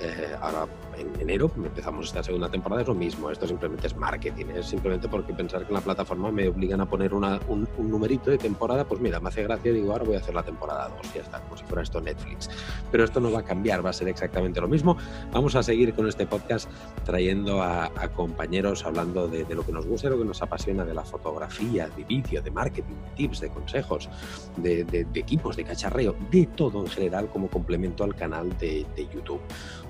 [0.01, 0.67] Eh, ahora
[0.99, 2.83] en enero empezamos esta segunda temporada.
[2.83, 3.31] Es lo mismo.
[3.31, 4.47] Esto simplemente es marketing.
[4.57, 8.31] Es simplemente porque pensar que en la plataforma me obligan a poner un, un numerito
[8.31, 8.85] de temporada.
[8.85, 11.21] Pues mira, me hace gracia y digo, ahora voy a hacer la temporada 2, ya
[11.21, 12.51] está, como si fuera esto Netflix.
[12.91, 14.97] Pero esto no va a cambiar, va a ser exactamente lo mismo.
[15.33, 16.71] Vamos a seguir con este podcast
[17.05, 20.95] trayendo a, compañeros hablando de, lo que nos gusta, de lo que nos apasiona, de
[20.95, 24.09] la fotografía, de vídeo, de marketing, de tips, de consejos,
[24.57, 29.41] de, equipos, de cacharreo, de todo en general como complemento al canal de, de YouTube.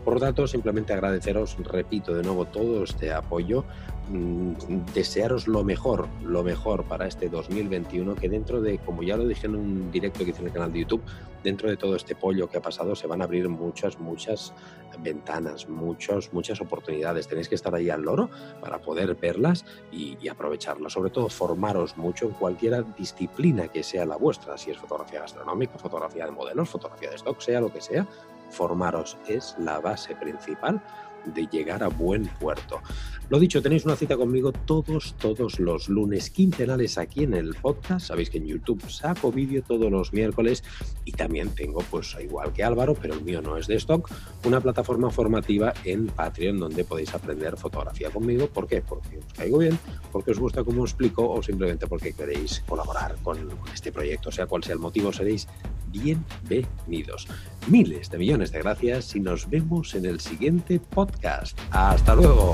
[0.05, 3.65] Por lo tanto, simplemente agradeceros, repito de nuevo, todo este apoyo
[4.09, 4.53] Mm,
[4.93, 9.47] desearos lo mejor, lo mejor para este 2021, que dentro de, como ya lo dije
[9.47, 11.03] en un directo que hice en el canal de YouTube,
[11.43, 14.53] dentro de todo este pollo que ha pasado se van a abrir muchas, muchas
[14.99, 17.29] ventanas, muchos, muchas oportunidades.
[17.29, 18.29] Tenéis que estar ahí al loro
[18.61, 20.93] para poder verlas y, y aprovecharlas.
[20.93, 25.79] Sobre todo, formaros mucho en cualquier disciplina que sea la vuestra, si es fotografía gastronómica,
[25.79, 28.07] fotografía de modelos, fotografía de stock, sea lo que sea,
[28.51, 30.83] formaros es la base principal
[31.27, 32.81] de llegar a buen puerto.
[33.31, 38.09] Lo dicho, tenéis una cita conmigo todos, todos los lunes quincenales aquí en el podcast.
[38.09, 40.63] Sabéis que en YouTube saco vídeo todos los miércoles
[41.07, 44.11] y también tengo, pues igual que Álvaro, pero el mío no es de stock,
[44.45, 48.47] una plataforma formativa en Patreon donde podéis aprender fotografía conmigo.
[48.47, 48.83] ¿Por qué?
[48.83, 49.79] Porque os caigo bien,
[50.13, 53.39] porque os gusta cómo explico o simplemente porque queréis colaborar con,
[53.73, 54.31] este proyecto.
[54.31, 55.49] Sea cual sea el motivo, seréis
[55.91, 57.27] bienvenidos.
[57.69, 60.79] Miles de millones de gracias y nos vemos en el siguiente
[61.71, 62.53] hasta luego.